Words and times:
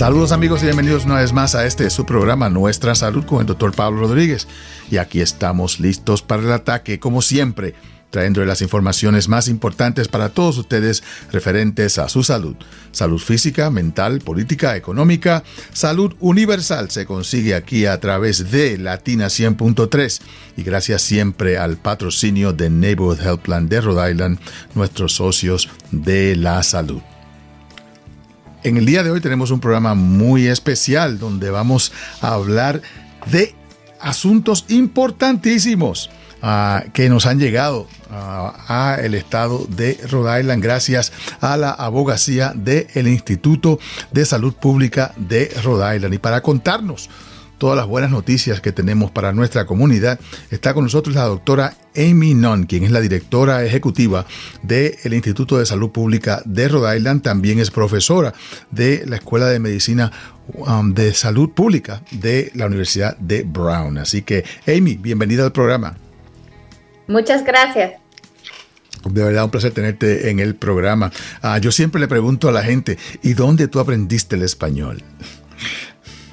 Saludos 0.00 0.32
amigos 0.32 0.62
y 0.62 0.64
bienvenidos 0.64 1.04
una 1.04 1.16
vez 1.16 1.34
más 1.34 1.54
a 1.54 1.66
este 1.66 1.90
su 1.90 2.06
programa 2.06 2.48
Nuestra 2.48 2.94
Salud 2.94 3.26
con 3.26 3.40
el 3.40 3.46
doctor 3.46 3.74
Pablo 3.74 4.00
Rodríguez. 4.00 4.48
Y 4.90 4.96
aquí 4.96 5.20
estamos 5.20 5.78
listos 5.78 6.22
para 6.22 6.40
el 6.40 6.50
ataque, 6.52 6.98
como 6.98 7.20
siempre, 7.20 7.74
trayendo 8.08 8.42
las 8.46 8.62
informaciones 8.62 9.28
más 9.28 9.46
importantes 9.46 10.08
para 10.08 10.30
todos 10.30 10.56
ustedes 10.56 11.02
referentes 11.32 11.98
a 11.98 12.08
su 12.08 12.22
salud. 12.22 12.56
Salud 12.92 13.18
física, 13.18 13.68
mental, 13.68 14.20
política, 14.20 14.74
económica, 14.74 15.44
salud 15.74 16.14
universal 16.20 16.90
se 16.90 17.04
consigue 17.04 17.54
aquí 17.54 17.84
a 17.84 18.00
través 18.00 18.50
de 18.50 18.78
Latina 18.78 19.26
100.3 19.26 20.22
y 20.56 20.62
gracias 20.62 21.02
siempre 21.02 21.58
al 21.58 21.76
patrocinio 21.76 22.54
de 22.54 22.70
Neighborhood 22.70 23.20
Health 23.20 23.42
Plan 23.42 23.68
de 23.68 23.82
Rhode 23.82 24.12
Island, 24.12 24.38
nuestros 24.74 25.12
socios 25.12 25.68
de 25.90 26.36
la 26.36 26.62
salud. 26.62 27.02
En 28.62 28.76
el 28.76 28.84
día 28.84 29.02
de 29.02 29.10
hoy 29.10 29.22
tenemos 29.22 29.50
un 29.50 29.60
programa 29.60 29.94
muy 29.94 30.46
especial 30.46 31.18
donde 31.18 31.50
vamos 31.50 31.92
a 32.20 32.34
hablar 32.34 32.82
de 33.30 33.54
asuntos 33.98 34.66
importantísimos 34.68 36.10
ah, 36.42 36.84
que 36.92 37.08
nos 37.08 37.24
han 37.24 37.38
llegado 37.38 37.86
a 38.10 38.98
el 39.02 39.14
estado 39.14 39.66
de 39.68 39.98
Rhode 40.10 40.40
Island 40.40 40.62
gracias 40.62 41.12
a 41.40 41.56
la 41.56 41.70
abogacía 41.70 42.52
del 42.54 43.06
Instituto 43.06 43.78
de 44.10 44.26
Salud 44.26 44.52
Pública 44.52 45.14
de 45.16 45.50
Rhode 45.62 45.96
Island. 45.96 46.14
Y 46.14 46.18
para 46.18 46.42
contarnos 46.42 47.08
todas 47.60 47.76
las 47.76 47.86
buenas 47.86 48.10
noticias 48.10 48.62
que 48.62 48.72
tenemos 48.72 49.10
para 49.10 49.32
nuestra 49.32 49.66
comunidad, 49.66 50.18
está 50.50 50.72
con 50.72 50.84
nosotros 50.84 51.14
la 51.14 51.24
doctora 51.24 51.74
Amy 51.94 52.32
Nunn, 52.32 52.64
quien 52.64 52.84
es 52.84 52.90
la 52.90 53.00
directora 53.00 53.62
ejecutiva 53.64 54.24
del 54.62 55.12
Instituto 55.12 55.58
de 55.58 55.66
Salud 55.66 55.90
Pública 55.90 56.40
de 56.46 56.68
Rhode 56.68 56.96
Island, 56.96 57.20
también 57.22 57.58
es 57.58 57.70
profesora 57.70 58.32
de 58.70 59.04
la 59.06 59.16
Escuela 59.16 59.46
de 59.46 59.58
Medicina 59.58 60.10
um, 60.54 60.94
de 60.94 61.12
Salud 61.12 61.50
Pública 61.50 62.02
de 62.10 62.50
la 62.54 62.64
Universidad 62.64 63.14
de 63.18 63.42
Brown. 63.42 63.98
Así 63.98 64.22
que, 64.22 64.42
Amy, 64.66 64.96
bienvenida 64.96 65.44
al 65.44 65.52
programa. 65.52 65.98
Muchas 67.08 67.44
gracias. 67.44 67.92
De 69.04 69.22
verdad, 69.22 69.44
un 69.44 69.50
placer 69.50 69.72
tenerte 69.72 70.30
en 70.30 70.40
el 70.40 70.54
programa. 70.54 71.12
Ah, 71.42 71.58
yo 71.58 71.72
siempre 71.72 72.00
le 72.00 72.08
pregunto 72.08 72.48
a 72.48 72.52
la 72.52 72.62
gente, 72.62 72.96
¿y 73.22 73.34
dónde 73.34 73.68
tú 73.68 73.80
aprendiste 73.80 74.36
el 74.36 74.42
español? 74.44 75.02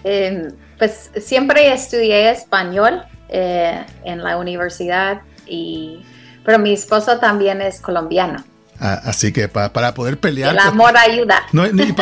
Eh, 0.05 0.53
pues 0.77 1.11
siempre 1.19 1.73
estudié 1.73 2.31
español 2.31 3.03
eh, 3.29 3.85
en 4.03 4.23
la 4.23 4.37
universidad, 4.37 5.21
y, 5.45 6.03
pero 6.45 6.59
mi 6.59 6.73
esposo 6.73 7.19
también 7.19 7.61
es 7.61 7.81
colombiano. 7.81 8.43
Ah, 8.79 9.01
así 9.05 9.31
que 9.31 9.47
para 9.47 9.93
poder 9.93 10.19
pelear... 10.19 10.53
El 10.53 10.59
amor 10.59 10.95
ayuda. 10.95 11.41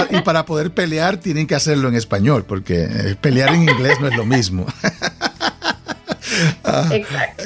y, 0.10 0.22
para 0.22 0.46
poder 0.46 0.72
pelear 0.72 1.18
tienen 1.18 1.48
que 1.48 1.56
hacerlo 1.56 1.88
en 1.88 1.96
español, 1.96 2.44
porque 2.46 2.84
eh, 2.84 3.16
pelear 3.20 3.54
en 3.54 3.64
inglés 3.64 4.00
no 4.02 4.08
es 4.08 4.16
lo 4.16 4.26
mismo. 4.26 4.66
Ah, 6.64 6.90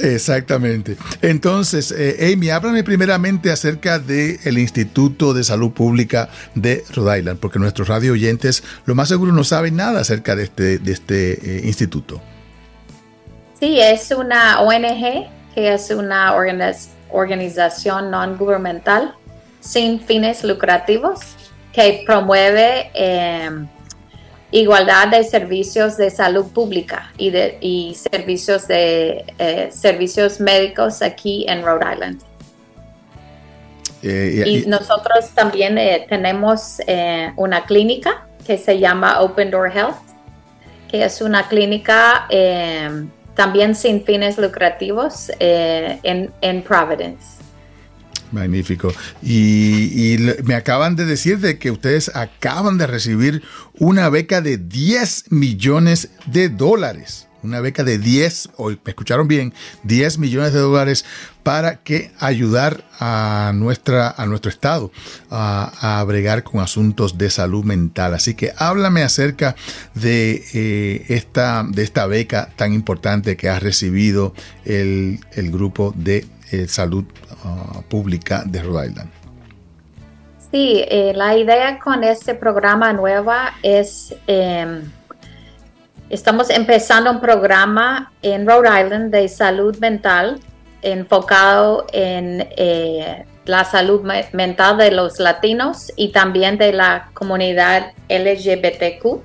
exactamente. 0.02 0.98
Entonces, 1.22 1.94
eh, 1.96 2.34
Amy, 2.34 2.50
háblame 2.50 2.84
primeramente 2.84 3.52
acerca 3.52 4.00
del 4.00 4.58
Instituto 4.58 5.34
de 5.34 5.44
Salud 5.44 5.72
Pública 5.72 6.30
de 6.56 6.84
Rhode 6.94 7.20
Island, 7.20 7.40
porque 7.40 7.60
nuestros 7.60 7.88
radio 7.88 8.14
oyentes 8.14 8.64
lo 8.86 8.96
más 8.96 9.10
seguro 9.10 9.32
no 9.32 9.44
saben 9.44 9.76
nada 9.76 10.02
acerca 10.02 10.36
de 10.36 10.44
este, 10.44 10.80
de 10.80 10.92
este 10.92 11.34
eh, 11.34 11.62
instituto. 11.66 12.22
Sí, 13.60 13.80
es 13.80 14.12
una 14.12 14.62
ONG, 14.62 15.28
que 15.54 15.74
es 15.74 15.90
una 15.92 16.34
organización 17.12 18.10
no 18.10 18.38
gubernamental 18.38 19.14
sin 19.60 20.00
fines 20.00 20.44
lucrativos 20.44 21.20
que 21.74 22.04
promueve... 22.06 22.90
Eh, 22.94 23.50
igualdad 24.52 25.10
de 25.10 25.24
servicios 25.24 25.98
de 25.98 26.10
salud 26.10 26.48
pública 26.52 27.12
y, 27.18 27.30
de, 27.30 27.58
y 27.62 27.96
servicios, 27.96 28.68
de, 28.68 29.26
eh, 29.38 29.70
servicios 29.72 30.40
médicos 30.40 31.02
aquí 31.02 31.46
en 31.48 31.64
Rhode 31.64 31.94
Island. 31.94 32.22
Eh, 34.02 34.44
y, 34.46 34.66
nosotros 34.66 35.30
también 35.36 35.78
eh, 35.78 36.06
tenemos 36.08 36.78
una 37.36 37.66
clínica 37.66 38.26
que 38.48 38.58
se 38.58 38.80
llama 38.80 39.22
Open 39.22 39.52
Door 39.52 39.72
Health, 39.76 39.98
que 40.90 41.04
es 41.04 41.22
una 41.22 41.48
clínica 41.48 42.28
también 43.36 43.76
sin 43.76 44.04
fines 44.04 44.38
lucrativos 44.38 45.32
en, 45.40 46.32
en 46.42 46.62
Providence. 46.64 47.39
Magnífico. 48.32 48.94
Y, 49.22 50.18
me 50.44 50.56
acaban 50.56 50.96
de 50.96 51.06
decir 51.06 51.40
de 51.40 51.58
que 51.58 51.72
ustedes 51.72 52.16
acaban 52.16 52.78
de 52.78 52.88
recibir 52.88 53.44
una 53.74 54.10
beca 54.10 54.42
de 54.42 54.58
10 54.58 55.32
millones 55.32 56.10
de 56.26 56.50
dólares. 56.50 57.28
Una 57.42 57.62
beca 57.62 57.86
de 57.86 57.98
10, 57.98 58.50
o 58.58 58.70
me 58.70 58.78
escucharon 58.86 59.30
bien, 59.30 59.54
10 59.84 60.18
millones 60.18 60.52
de 60.52 60.60
dólares 60.60 61.06
para 61.42 61.78
que 61.78 62.12
ayudar 62.20 62.84
a, 63.00 63.54
nuestra, 63.56 64.14
a 64.18 64.26
nuestro 64.26 64.50
estado 64.50 64.92
a, 65.30 66.00
a 66.00 66.04
bregar 66.04 66.44
con 66.44 66.60
asuntos 66.60 67.18
de 67.18 67.30
salud 67.30 67.64
mental. 67.64 68.14
Así 68.14 68.34
que 68.34 68.52
háblame 68.58 69.04
acerca 69.04 69.56
de, 69.94 70.44
eh, 70.54 71.06
esta, 71.08 71.66
de 71.68 71.84
esta 71.84 72.08
beca 72.08 72.50
tan 72.58 72.74
importante 72.74 73.38
que 73.38 73.48
ha 73.48 73.58
recibido 73.58 74.34
el, 74.66 75.22
el 75.32 75.50
grupo 75.50 75.94
de 75.96 76.28
eh, 76.52 76.68
salud 76.68 77.06
ah, 77.44 77.82
pública 77.90 78.44
de 78.46 78.62
Rhode 78.62 78.88
Island. 78.88 79.12
Sí, 80.52 80.84
eh, 80.88 81.14
la 81.16 81.38
idea 81.38 81.78
con 81.78 82.04
este 82.04 82.34
programa 82.34 82.92
nueva 82.92 83.54
es, 83.62 84.16
em, 84.26 84.92
estamos 86.10 86.50
empezando 86.50 87.12
un 87.12 87.22
programa 87.22 88.12
en 88.24 88.48
Rhode 88.48 88.84
Island 88.84 89.12
de 89.12 89.28
salud 89.28 89.78
mental 89.78 90.40
enfocado 90.82 91.86
en 91.92 92.48
eh, 92.58 93.26
la 93.46 93.66
salud 93.66 94.02
mental 94.34 94.78
de 94.78 94.92
los 94.92 95.20
latinos 95.20 95.92
y 95.96 96.12
también 96.12 96.58
de 96.58 96.72
la 96.72 97.10
comunidad 97.14 97.92
LGBTQ. 98.08 99.22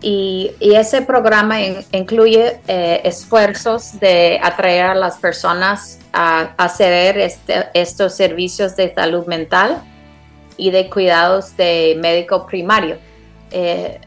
Y, 0.00 0.52
ese 0.60 1.02
programa 1.02 1.60
incluye 1.92 2.60
esfuerzos 3.04 3.98
de 3.98 4.38
atraer 4.42 4.86
a 4.86 4.94
las 4.94 5.18
personas 5.18 5.98
a 6.12 6.52
acceder 6.56 7.18
este, 7.18 7.68
estos 7.74 8.14
servicios 8.14 8.76
de 8.76 8.92
salud 8.94 9.26
mental 9.26 9.82
y 10.58 10.70
de 10.70 10.90
cuidados 10.90 11.56
de 11.56 11.96
médico 11.98 12.46
primario. 12.46 12.98
Eh, 13.50 14.00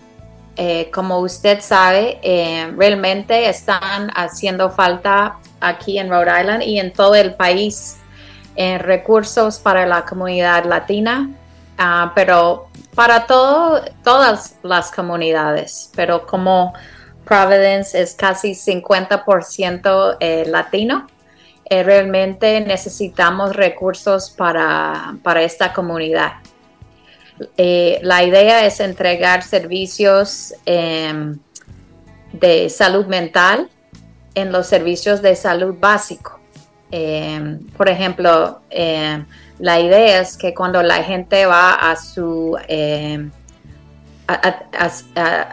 eh, 0.58 0.92
como 0.94 1.20
usted 1.20 1.62
sabe, 1.62 2.20
eh, 2.22 2.72
realmente 2.76 3.50
están 3.50 4.12
haciendo 4.14 4.70
falta 4.70 5.38
aquí 5.62 5.98
en 5.98 6.10
Rhode 6.10 6.42
Island 6.42 6.64
y 6.64 6.80
en 6.80 6.94
todo 6.94 7.16
el 7.16 7.34
país 7.34 7.98
recursos 8.80 9.58
para 9.58 9.88
la 9.88 10.06
comunidad 10.06 10.66
latina, 10.66 11.32
ah, 11.80 12.12
pero 12.14 12.68
para 12.96 13.26
todo, 13.26 13.84
todas 14.04 14.56
las 14.64 14.92
comunidades, 14.92 15.92
pero 15.96 16.26
como 16.26 16.74
Providence 17.26 18.00
es 18.00 18.14
casi 18.16 18.52
50% 18.52 20.48
latino, 20.48 21.08
eh, 21.72 21.84
realmente 21.84 22.60
necesitamos 22.60 23.56
recursos 23.56 24.30
para, 24.30 25.16
esta 25.38 25.72
comunidad. 25.72 26.34
Eh, 27.56 28.00
la 28.04 28.24
idea 28.26 28.66
es 28.66 28.82
entregar 28.82 29.42
servicios 29.42 30.54
em, 30.66 31.40
de 32.34 32.70
salud 32.70 33.06
mental 33.06 33.70
en 34.36 34.52
los 34.52 34.68
servicios 34.68 35.22
de 35.22 35.34
salud 35.38 35.74
básico. 35.80 36.42
Em, 36.92 37.60
por 37.78 37.88
ejemplo, 37.88 38.60
em, 38.70 39.26
la 39.62 39.80
idea 39.80 40.20
es 40.22 40.38
que 40.38 40.54
cuando 40.56 40.82
la 40.82 41.04
gente 41.04 41.46
va 41.46 41.74
a 41.74 41.96
su 41.96 42.58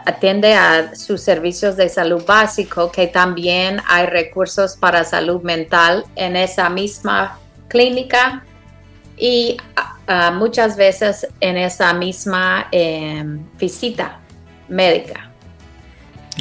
atiende 0.05 0.53
a 0.53 0.95
sus 0.95 1.21
servicios 1.21 1.77
de 1.77 1.89
salud 1.89 2.23
básico, 2.25 2.91
que 2.91 3.07
también 3.07 3.81
hay 3.87 4.07
recursos 4.07 4.75
para 4.75 5.03
salud 5.03 5.41
mental 5.43 6.05
en 6.15 6.35
esa 6.35 6.69
misma 6.69 7.37
clínica 7.67 8.43
y 9.15 9.57
muchas 10.33 10.75
veces 10.75 11.27
en 11.39 11.57
esa 11.57 11.93
misma 11.93 12.67
em, 12.71 13.45
visita 13.59 14.19
médica. 14.67 15.28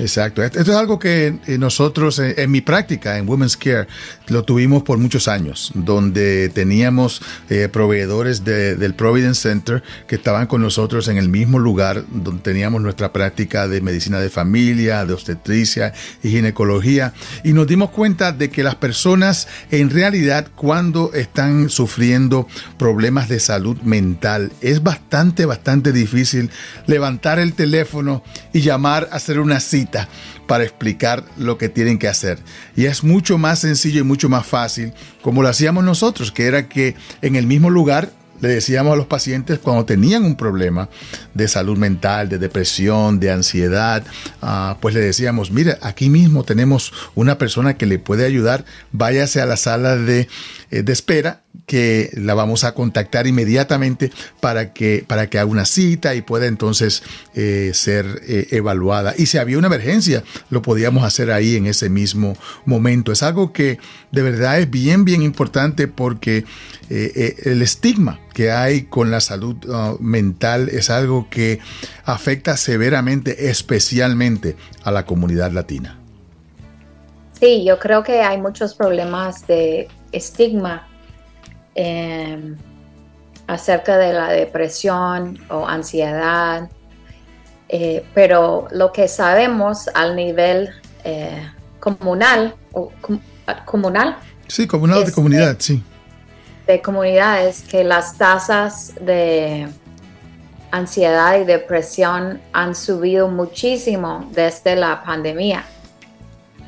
Exacto. 0.00 0.42
Esto 0.42 0.60
es 0.60 0.68
algo 0.68 0.98
que 0.98 1.38
eh, 1.46 1.58
nosotros 1.58 2.18
eh, 2.18 2.34
en 2.38 2.50
mi 2.50 2.60
práctica 2.60 3.18
en 3.18 3.28
Women's 3.28 3.56
Care 3.56 3.88
lo 4.28 4.44
tuvimos 4.44 4.82
por 4.82 4.98
muchos 4.98 5.26
años, 5.26 5.72
donde 5.74 6.48
teníamos 6.50 7.20
eh, 7.48 7.68
proveedores 7.70 8.44
del 8.44 8.94
Providence 8.94 9.48
Center 9.48 9.82
que 10.06 10.16
estaban 10.16 10.46
con 10.46 10.62
nosotros 10.62 11.08
en 11.08 11.18
el 11.18 11.28
mismo 11.28 11.58
lugar 11.58 12.04
donde 12.10 12.42
teníamos 12.42 12.80
nuestra 12.80 13.12
práctica 13.12 13.66
de 13.66 13.80
medicina 13.80 14.20
de 14.20 14.30
familia, 14.30 15.04
de 15.04 15.14
obstetricia 15.14 15.92
y 16.22 16.30
ginecología. 16.30 17.12
Y 17.42 17.52
nos 17.52 17.66
dimos 17.66 17.90
cuenta 17.90 18.32
de 18.32 18.50
que 18.50 18.62
las 18.62 18.76
personas 18.76 19.48
en 19.70 19.90
realidad 19.90 20.48
cuando 20.54 21.12
están 21.14 21.70
sufriendo 21.70 22.46
problemas 22.78 23.28
de 23.28 23.40
salud 23.40 23.78
mental 23.82 24.52
es 24.60 24.82
bastante, 24.82 25.46
bastante 25.46 25.92
difícil 25.92 26.50
levantar 26.86 27.38
el 27.38 27.54
teléfono 27.54 28.22
y 28.52 28.60
llamar 28.60 29.08
a 29.10 29.16
hacer 29.16 29.40
una 29.40 29.60
cita 29.60 29.87
para 30.46 30.64
explicar 30.64 31.24
lo 31.36 31.58
que 31.58 31.68
tienen 31.68 31.98
que 31.98 32.08
hacer. 32.08 32.38
Y 32.76 32.86
es 32.86 33.04
mucho 33.04 33.38
más 33.38 33.60
sencillo 33.60 34.00
y 34.00 34.04
mucho 34.04 34.28
más 34.28 34.46
fácil 34.46 34.92
como 35.22 35.42
lo 35.42 35.48
hacíamos 35.48 35.84
nosotros, 35.84 36.32
que 36.32 36.46
era 36.46 36.68
que 36.68 36.94
en 37.22 37.36
el 37.36 37.46
mismo 37.46 37.70
lugar 37.70 38.10
le 38.40 38.48
decíamos 38.48 38.92
a 38.92 38.96
los 38.96 39.06
pacientes 39.06 39.58
cuando 39.58 39.84
tenían 39.84 40.24
un 40.24 40.36
problema 40.36 40.88
de 41.34 41.48
salud 41.48 41.76
mental, 41.76 42.28
de 42.28 42.38
depresión, 42.38 43.20
de 43.20 43.30
ansiedad, 43.30 44.04
ah, 44.42 44.76
pues 44.80 44.94
le 44.94 45.00
decíamos, 45.00 45.50
mire, 45.50 45.76
aquí 45.82 46.08
mismo 46.08 46.44
tenemos 46.44 46.92
una 47.14 47.38
persona 47.38 47.76
que 47.76 47.86
le 47.86 47.98
puede 47.98 48.24
ayudar, 48.24 48.64
váyase 48.92 49.40
a 49.40 49.46
la 49.46 49.56
sala 49.56 49.96
de, 49.96 50.28
eh, 50.70 50.82
de 50.82 50.92
espera 50.92 51.42
que 51.66 52.10
la 52.14 52.34
vamos 52.34 52.64
a 52.64 52.72
contactar 52.72 53.26
inmediatamente 53.26 54.10
para 54.40 54.72
que, 54.72 55.04
para 55.06 55.28
que 55.28 55.38
haga 55.38 55.50
una 55.50 55.66
cita 55.66 56.14
y 56.14 56.22
pueda 56.22 56.46
entonces 56.46 57.02
eh, 57.34 57.72
ser 57.74 58.22
eh, 58.26 58.48
evaluada. 58.52 59.14
Y 59.18 59.26
si 59.26 59.36
había 59.36 59.58
una 59.58 59.66
emergencia, 59.66 60.24
lo 60.48 60.62
podíamos 60.62 61.04
hacer 61.04 61.30
ahí 61.30 61.56
en 61.56 61.66
ese 61.66 61.90
mismo 61.90 62.36
momento. 62.64 63.12
Es 63.12 63.22
algo 63.22 63.52
que 63.52 63.78
de 64.12 64.22
verdad 64.22 64.60
es 64.60 64.70
bien, 64.70 65.04
bien 65.04 65.22
importante 65.22 65.88
porque 65.88 66.44
el 66.88 67.60
estigma 67.60 68.18
que 68.38 68.52
hay 68.52 68.82
con 68.82 69.10
la 69.10 69.18
salud 69.18 69.56
uh, 69.66 70.00
mental 70.00 70.68
es 70.68 70.90
algo 70.90 71.26
que 71.28 71.58
afecta 72.04 72.56
severamente, 72.56 73.50
especialmente 73.50 74.54
a 74.84 74.92
la 74.92 75.04
comunidad 75.04 75.50
latina. 75.50 75.98
Sí, 77.40 77.64
yo 77.64 77.80
creo 77.80 78.04
que 78.04 78.20
hay 78.20 78.38
muchos 78.38 78.74
problemas 78.74 79.44
de 79.48 79.88
estigma 80.12 80.86
Em, 81.80 82.56
acerca 83.46 83.96
de 83.96 84.12
la 84.12 84.30
depresión 84.30 85.38
o 85.48 85.64
ansiedad, 85.64 86.68
eh, 87.68 88.04
pero 88.14 88.66
lo 88.72 88.90
que 88.90 89.06
sabemos 89.06 89.88
al 89.94 90.16
nivel 90.16 90.70
eh, 91.04 91.48
comunal, 91.78 92.56
o, 92.72 92.90
comunal. 93.64 94.16
Sí, 94.48 94.66
comunal 94.66 95.04
de 95.04 95.12
comunidad, 95.12 95.56
sí. 95.60 95.80
De 96.68 96.80
comunidad 96.80 97.44
es 97.44 97.62
que 97.62 97.82
las 97.82 98.16
tasas 98.16 98.94
de 99.00 99.66
ansiedad 100.70 101.40
y 101.40 101.44
depresión 101.44 102.40
han 102.52 102.76
subido 102.76 103.26
muchísimo 103.26 104.28
desde 104.32 104.76
la 104.76 105.02
pandemia 105.02 105.64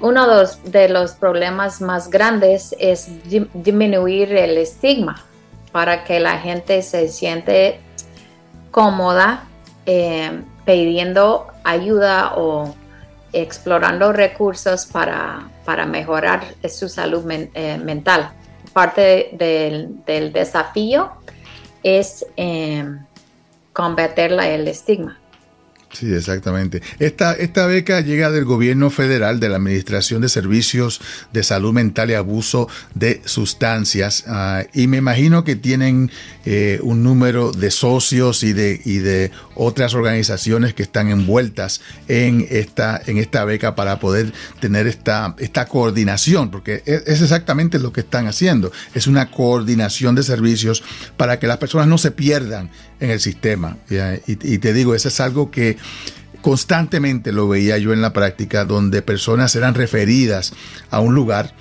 uno 0.00 0.26
de 0.64 0.88
los, 0.88 1.12
problemas 1.12 1.81
más 1.81 2.08
grandes 2.08 2.75
es 2.79 3.08
disminuir 3.52 4.35
el 4.35 4.56
estigma 4.56 5.23
para 5.73 6.05
que 6.05 6.20
la 6.20 6.38
gente 6.38 6.82
se 6.82 7.08
siente 7.08 7.81
cómoda 8.70 9.44
eh, 9.87 10.43
pidiendo 10.64 11.49
ayuda 11.64 12.35
o 12.37 12.75
explorando 13.32 14.12
recursos 14.12 14.87
para, 14.87 15.50
mejorar 15.87 16.43
su 16.69 16.88
salud 16.88 17.25
eh, 17.31 17.79
mental. 17.79 18.32
Parte 18.73 19.31
del, 19.33 20.33
desafío 20.33 21.13
es 21.83 22.27
eh, 22.37 22.85
combatir 23.73 24.33
el 24.33 24.69
estigma. 24.69 25.20
Sí, 25.93 26.13
exactamente. 26.15 26.83
Esta, 27.01 27.33
esta 27.33 27.67
beca 27.67 28.01
llega 28.01 28.31
del 28.31 28.45
gobierno 28.45 28.91
federal, 28.91 29.41
de 29.41 29.49
la 29.49 29.57
Administración 29.57 30.23
de 30.23 30.29
Servicios 30.29 31.01
de 31.33 31.43
Salud 31.43 31.73
Mental 31.73 32.11
y 32.11 32.15
Abuso 32.15 32.69
de 32.95 33.21
Sustancias, 33.25 34.25
ah, 34.29 34.63
y 34.73 34.87
me 34.87 34.99
imagino 34.99 35.43
que 35.43 35.57
tienen 35.57 36.13
eh, 36.45 36.79
un 36.83 37.03
número 37.03 37.51
de 37.51 37.73
socios 37.73 38.45
y 38.45 38.53
de, 38.53 38.81
y 38.85 38.99
de 38.99 39.33
otras 39.57 39.95
organizaciones 39.95 40.75
que 40.75 40.85
están 40.85 41.11
envueltas 41.11 41.81
en 42.07 42.47
esta, 42.49 43.03
en 43.07 43.19
esta 43.19 43.45
beca 43.45 43.75
para 43.75 43.99
poder 43.99 44.33
tener 44.61 44.87
esta, 44.87 45.35
esta 45.39 45.67
coordinación, 45.67 46.53
porque 46.53 46.85
es, 46.87 47.03
es 47.07 47.21
exactamente 47.21 47.81
lo 47.81 47.93
que 47.93 48.03
están 48.03 48.29
haciendo. 48.29 48.71
Es 48.95 49.09
una 49.09 49.33
coordinación 49.33 50.15
de 50.15 50.23
servicios 50.23 50.85
para 51.17 51.41
que 51.41 51.49
las 51.49 51.59
personas 51.59 51.89
no 51.89 51.99
se 51.99 52.13
pierdan 52.13 52.71
en 53.00 53.11
el 53.11 53.20
sistema. 53.20 53.76
Y, 54.26 54.58
te 54.58 54.73
digo, 54.73 54.94
eso 54.94 55.08
es 55.08 55.20
algo 55.20 55.50
que 55.50 55.76
constantemente 56.41 57.32
lo 57.32 57.49
veía 57.49 57.76
yo 57.79 57.93
en 57.93 58.00
la 58.00 58.12
práctica, 58.12 58.64
donde 58.64 59.02
personas 59.02 59.55
eran 59.56 59.75
referidas 59.75 60.52
a 60.91 61.00
un 61.00 61.14
lugar 61.14 61.52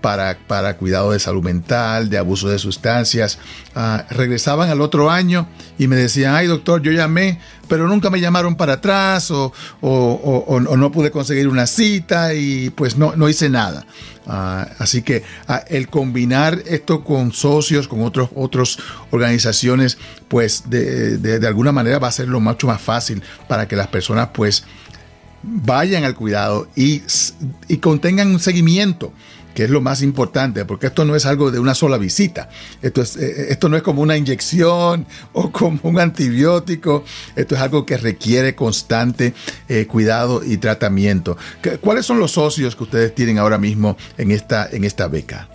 para, 0.00 0.38
para, 0.46 0.76
cuidado 0.76 1.12
de 1.12 1.18
salud 1.18 1.42
mental, 1.42 2.08
de 2.08 2.18
abuso 2.18 2.48
de 2.48 2.58
sustancias. 2.58 3.38
Ah, 3.74 4.04
regresaban 4.10 4.70
al 4.70 4.80
otro 4.80 5.10
año 5.10 5.48
y 5.78 5.88
me 5.88 5.96
decían, 5.96 6.34
ay 6.34 6.46
doctor, 6.46 6.82
yo 6.82 6.92
llamé, 6.92 7.40
pero 7.68 7.88
nunca 7.88 8.10
me 8.10 8.20
llamaron 8.20 8.56
para 8.56 8.74
atrás 8.74 9.30
o, 9.30 9.52
o, 9.80 10.60
no 10.60 10.92
pude 10.92 11.10
conseguir 11.10 11.48
una 11.48 11.66
cita 11.66 12.34
y 12.34 12.70
pues 12.70 12.96
no, 12.96 13.14
no 13.16 13.28
hice 13.28 13.48
nada. 13.48 13.86
Ah, 14.26 14.68
así 14.78 15.02
que 15.02 15.24
ah, 15.46 15.64
el 15.68 15.88
combinar 15.88 16.62
esto 16.66 17.02
con 17.02 17.32
socios, 17.32 17.88
con 17.88 18.02
otros, 18.02 18.28
otras 18.34 18.78
organizaciones, 19.10 19.98
pues 20.28 20.64
de, 20.68 21.40
alguna 21.46 21.72
manera 21.72 21.98
va 21.98 22.08
a 22.08 22.12
ser 22.12 22.28
lo 22.28 22.38
mucho 22.38 22.66
más 22.66 22.80
fácil 22.80 23.22
para 23.48 23.66
que 23.66 23.74
las 23.74 23.88
personas 23.88 24.28
pues 24.34 24.64
vayan 25.42 26.04
al 26.04 26.14
cuidado 26.14 26.68
y, 26.76 27.02
y 27.68 27.78
contengan 27.78 28.28
un 28.28 28.40
seguimiento 28.40 29.12
que 29.58 29.64
es 29.64 29.70
lo 29.70 29.80
más 29.80 30.02
importante, 30.02 30.64
porque 30.64 30.86
esto 30.86 31.04
no 31.04 31.16
es 31.16 31.26
algo 31.26 31.50
de 31.50 31.58
una 31.58 31.74
sola 31.74 31.98
visita. 31.98 32.48
Esto, 32.80 33.02
es, 33.02 33.16
eh, 33.16 33.46
esto 33.50 33.68
no 33.68 33.76
es 33.76 33.82
como 33.82 34.02
una 34.02 34.16
inyección 34.16 35.04
o 35.32 35.50
como 35.50 35.80
un 35.82 35.98
antibiótico. 35.98 37.02
Esto 37.34 37.56
es 37.56 37.60
algo 37.60 37.84
que 37.84 37.96
requiere 37.96 38.54
constante 38.54 39.34
eh, 39.68 39.88
cuidado 39.88 40.44
y 40.44 40.58
tratamiento. 40.58 41.36
¿Cuáles 41.80 42.06
son 42.06 42.20
los 42.20 42.30
socios 42.30 42.76
que 42.76 42.84
ustedes 42.84 43.12
tienen 43.16 43.36
ahora 43.36 43.58
mismo 43.58 43.96
en 44.16 44.30
esta, 44.30 44.68
en 44.70 44.84
esta 44.84 45.08
beca? 45.08 45.48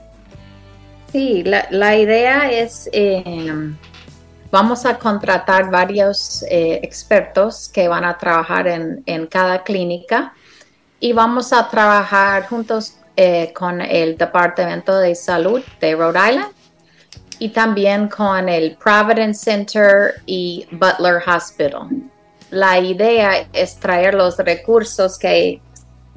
Sí, 1.14 1.42
la, 1.46 1.96
idea 1.96 2.52
es, 2.52 2.90
em, 2.92 3.78
vamos 4.52 4.86
a 4.86 5.00
contratar 5.00 5.72
varios 5.72 6.44
eh, 6.50 6.82
expertos 6.84 7.70
que 7.74 7.88
van 7.88 8.04
a 8.04 8.18
trabajar 8.18 8.68
en, 8.68 9.02
en 9.06 9.28
cada 9.28 9.64
clínica 9.64 10.34
y 11.00 11.14
vamos 11.14 11.54
a 11.54 11.70
trabajar 11.70 12.48
juntos 12.48 12.98
eh, 13.16 13.54
con 13.54 13.82
el 13.82 14.18
Departamento 14.18 14.98
de 14.98 15.14
Salud 15.14 15.62
de 15.80 15.96
Rhode 15.96 16.32
Island 16.32 16.54
y 17.40 17.50
también 17.50 18.08
con 18.08 18.50
el 18.50 18.76
Providence 18.78 19.44
Center 19.44 20.22
y 20.26 20.68
Butler 20.72 21.22
Hospital. 21.28 21.90
La 22.50 22.80
idea 22.80 23.48
es 23.54 23.76
traer 23.78 24.14
los 24.14 24.38
recursos 24.38 25.18
que 25.18 25.62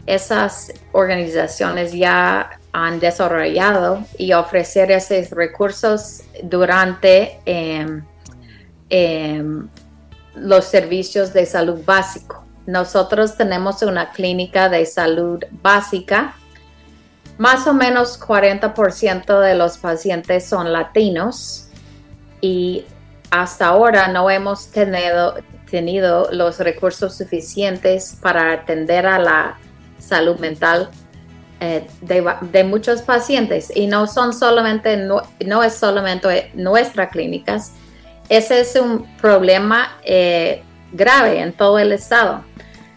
esas 0.07 0.73
organizaciones 0.93 1.93
ya 1.93 2.61
han 2.73 3.00
desarrollado 3.00 4.05
y 4.19 4.33
ofrecer 4.33 4.91
esos 4.91 5.31
recursos 5.31 6.23
durante 6.43 7.41
em, 7.45 8.05
em, 8.88 9.69
los 10.35 10.65
servicios 10.67 11.33
de 11.33 11.47
salud 11.47 11.83
básico. 11.85 12.45
Nosotros 12.67 13.37
tenemos 13.37 13.83
una 13.83 14.12
clínica 14.12 14.69
de 14.69 14.87
salud 14.87 15.43
básica 15.62 16.35
más 17.38 17.66
o 17.66 17.75
menos 17.75 18.21
40% 18.21 19.40
de 19.40 19.55
los 19.55 19.78
pacientes 19.78 20.49
son 20.49 20.73
latinos 20.73 21.69
y 22.40 22.85
hasta 23.31 23.66
ahora 23.66 24.09
no 24.09 24.31
hemos 24.31 24.71
tenido, 24.71 25.35
tenido 25.71 26.28
los 26.33 26.59
recursos 26.59 27.16
suficientes 27.16 28.16
para 28.21 28.52
atender 28.52 29.07
a 29.07 29.19
la 29.19 29.59
salud 29.99 30.38
mental 30.38 30.90
eh, 31.61 31.87
de, 32.02 32.64
muchos 32.64 33.02
pacientes. 33.02 33.73
Y 33.75 33.87
no 33.87 34.07
son 34.07 34.33
solamente 34.33 34.97
no, 34.97 35.62
es 35.62 35.75
solamente 35.75 36.50
nuestras 36.55 37.11
clínicas 37.11 37.73
ese 38.28 38.61
es 38.61 38.75
un 38.75 39.07
problema 39.16 39.99
eh, 40.02 40.62
grave 40.93 41.40
en 41.40 41.52
todo 41.52 41.78
el 41.78 41.93
estado. 41.93 42.45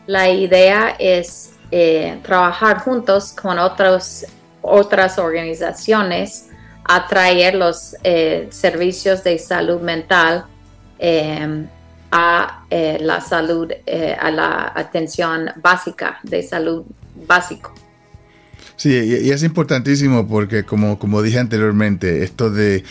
La 0.08 0.30
idea 0.30 0.96
es 0.98 1.49
eh, 1.72 2.20
trabajar 2.24 2.80
juntos 2.80 3.34
con 3.34 3.60
otros, 3.60 4.26
otras 4.62 5.20
organizaciones 5.20 6.48
a 6.84 7.08
traer 7.08 7.54
los 7.54 7.96
eh, 8.04 8.48
servicios 8.50 9.24
de 9.24 9.38
salud 9.38 9.80
mental 9.80 10.46
em, 10.98 11.68
a 12.12 12.66
eh, 12.72 12.98
la 13.02 13.22
salud, 13.22 13.72
a 14.20 14.32
la 14.32 14.74
atención 14.76 15.52
básica 15.62 16.20
de 16.24 16.42
salud 16.42 16.86
básico. 17.28 17.72
Sí, 18.76 18.90
y, 18.90 19.30
es 19.30 19.44
importantísimo 19.44 20.28
porque 20.28 20.64
como, 20.64 20.98
como 20.98 21.22
dije 21.22 21.38
anteriormente, 21.38 22.24
esto 22.24 22.50
de 22.50 22.84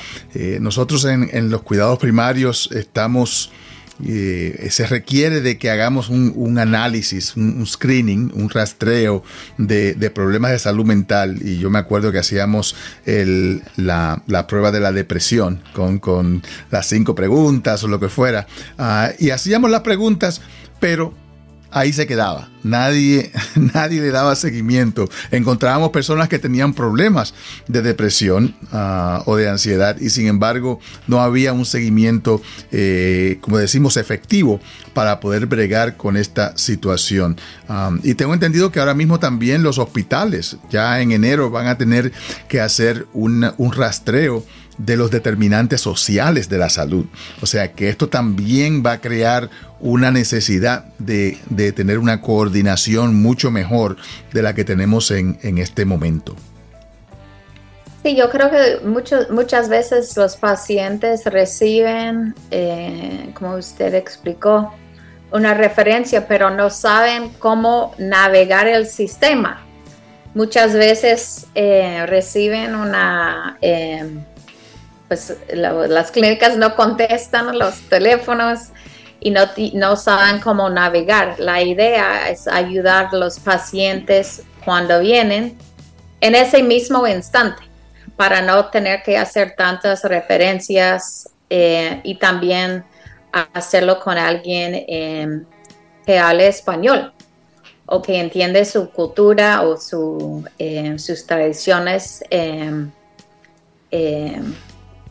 nosotros 0.60 1.04
en, 1.04 1.28
en, 1.32 1.50
los 1.50 1.62
cuidados 1.62 1.98
primarios 1.98 2.70
estamos 2.72 3.50
eh, 4.06 4.68
se 4.70 4.86
requiere 4.86 5.40
de 5.40 5.58
que 5.58 5.70
hagamos 5.70 6.08
un, 6.08 6.58
análisis, 6.58 7.36
un, 7.36 7.66
screening, 7.66 8.32
un 8.34 8.50
rastreo 8.50 9.22
de, 9.56 10.10
problemas 10.14 10.52
de 10.52 10.58
salud 10.58 10.84
mental. 10.84 11.38
Y 11.42 11.58
yo 11.58 11.70
me 11.70 11.78
acuerdo 11.78 12.12
que 12.12 12.18
hacíamos 12.18 12.76
la, 13.76 14.46
prueba 14.48 14.70
de 14.70 14.80
la 14.80 14.92
depresión 14.92 15.62
con, 15.72 16.42
las 16.70 16.86
cinco 16.86 17.14
preguntas 17.14 17.82
o 17.84 17.88
lo 17.88 18.00
que 18.00 18.08
fuera. 18.08 18.46
Ah, 18.78 19.10
y 19.18 19.30
hacíamos 19.30 19.70
las 19.70 19.80
preguntas, 19.80 20.40
pero 20.80 21.14
ahí 21.70 21.92
se 21.92 22.06
quedaba. 22.06 22.48
Nadie, 22.62 23.30
nadie 23.54 24.00
le 24.00 24.10
daba 24.10 24.34
seguimiento. 24.36 25.08
Encontrábamos 25.30 25.90
personas 25.90 26.28
que 26.28 26.38
tenían 26.38 26.74
problemas 26.74 27.34
de 27.66 27.82
depresión 27.82 28.54
ah, 28.72 29.22
o 29.26 29.36
de 29.36 29.48
ansiedad 29.48 29.96
y 29.98 30.10
sin 30.10 30.26
embargo 30.26 30.80
no 31.06 31.20
había 31.20 31.52
un 31.52 31.64
seguimiento, 31.64 32.42
eh, 32.72 33.38
como 33.40 33.58
decimos, 33.58 33.96
efectivo 33.96 34.60
para 34.92 35.20
poder 35.20 35.46
bregar 35.46 35.96
con 35.96 36.16
esta 36.16 36.56
situación. 36.56 37.36
Y 38.02 38.14
tengo 38.14 38.34
entendido 38.34 38.72
que 38.72 38.80
ahora 38.80 38.94
mismo 38.94 39.20
también 39.20 39.62
los 39.62 39.78
hospitales 39.78 40.56
ya 40.70 41.00
en 41.00 41.12
enero 41.12 41.50
van 41.50 41.66
a 41.66 41.78
tener 41.78 42.12
que 42.48 42.60
hacer 42.60 43.06
un, 43.12 43.50
un 43.58 43.72
rastreo 43.72 44.44
de 44.78 44.96
los 44.96 45.10
determinantes 45.10 45.80
sociales 45.80 46.48
de 46.48 46.58
la 46.58 46.70
salud. 46.70 47.06
O 47.42 47.46
sea 47.46 47.72
que 47.72 47.88
esto 47.88 48.08
también 48.08 48.82
va 48.84 48.92
a 48.92 49.00
crear 49.00 49.50
una 49.80 50.10
necesidad 50.10 50.84
de, 50.98 51.38
tener 51.74 51.98
una 51.98 52.20
coordinación 52.20 53.20
mucho 53.20 53.50
mejor 53.50 53.96
de 54.32 54.42
la 54.42 54.54
que 54.54 54.64
tenemos 54.64 55.10
en, 55.10 55.36
este 55.58 55.84
momento. 55.84 56.34
Sí, 58.02 58.16
yo 58.16 58.30
creo 58.30 58.50
que 58.50 58.80
muchas 59.30 59.68
veces 59.68 60.16
los 60.16 60.36
pacientes 60.36 61.24
reciben, 61.26 62.34
eh, 62.50 63.30
como 63.34 63.56
usted 63.56 63.94
explicó, 63.94 64.72
una 65.30 65.52
referencia, 65.52 66.26
pero 66.26 66.50
no 66.50 66.70
saben 66.70 67.30
cómo 67.38 67.94
navegar 67.98 68.66
el 68.66 68.86
sistema. 68.86 69.62
Muchas 70.34 70.72
veces 70.72 71.46
eh, 71.54 72.06
reciben 72.06 72.74
una 72.74 73.58
eh, 73.60 74.08
pues 75.08 75.36
las 75.50 76.10
clínicas 76.10 76.56
no 76.56 76.76
contestan 76.76 77.58
los 77.58 77.80
teléfonos 77.88 78.68
y 79.20 79.30
no, 79.30 79.42
no 79.72 79.96
saben 79.96 80.40
cómo 80.40 80.68
navegar. 80.68 81.40
La 81.40 81.62
idea 81.62 82.28
es 82.28 82.46
ayudar 82.46 83.08
a 83.12 83.16
los 83.16 83.40
pacientes 83.40 84.42
cuando 84.64 85.00
vienen 85.00 85.56
en 86.20 86.34
ese 86.34 86.62
mismo 86.62 87.06
instante 87.06 87.62
para 88.16 88.42
no 88.42 88.66
tener 88.66 89.02
que 89.02 89.16
hacer 89.16 89.54
tantas 89.56 90.04
referencias 90.04 91.30
eh, 91.48 92.00
y 92.04 92.16
también 92.16 92.84
hacerlo 93.54 94.00
con 94.00 94.18
alguien 94.18 94.84
em, 94.88 95.44
que 96.04 96.18
hable 96.18 96.48
español 96.48 97.12
o 97.86 98.02
que 98.02 98.18
entiende 98.20 98.64
su 98.64 98.90
cultura 98.90 99.62
o 99.62 99.78
em, 100.58 100.98
sus 100.98 101.26
tradiciones. 101.26 102.22
Em, 102.30 102.90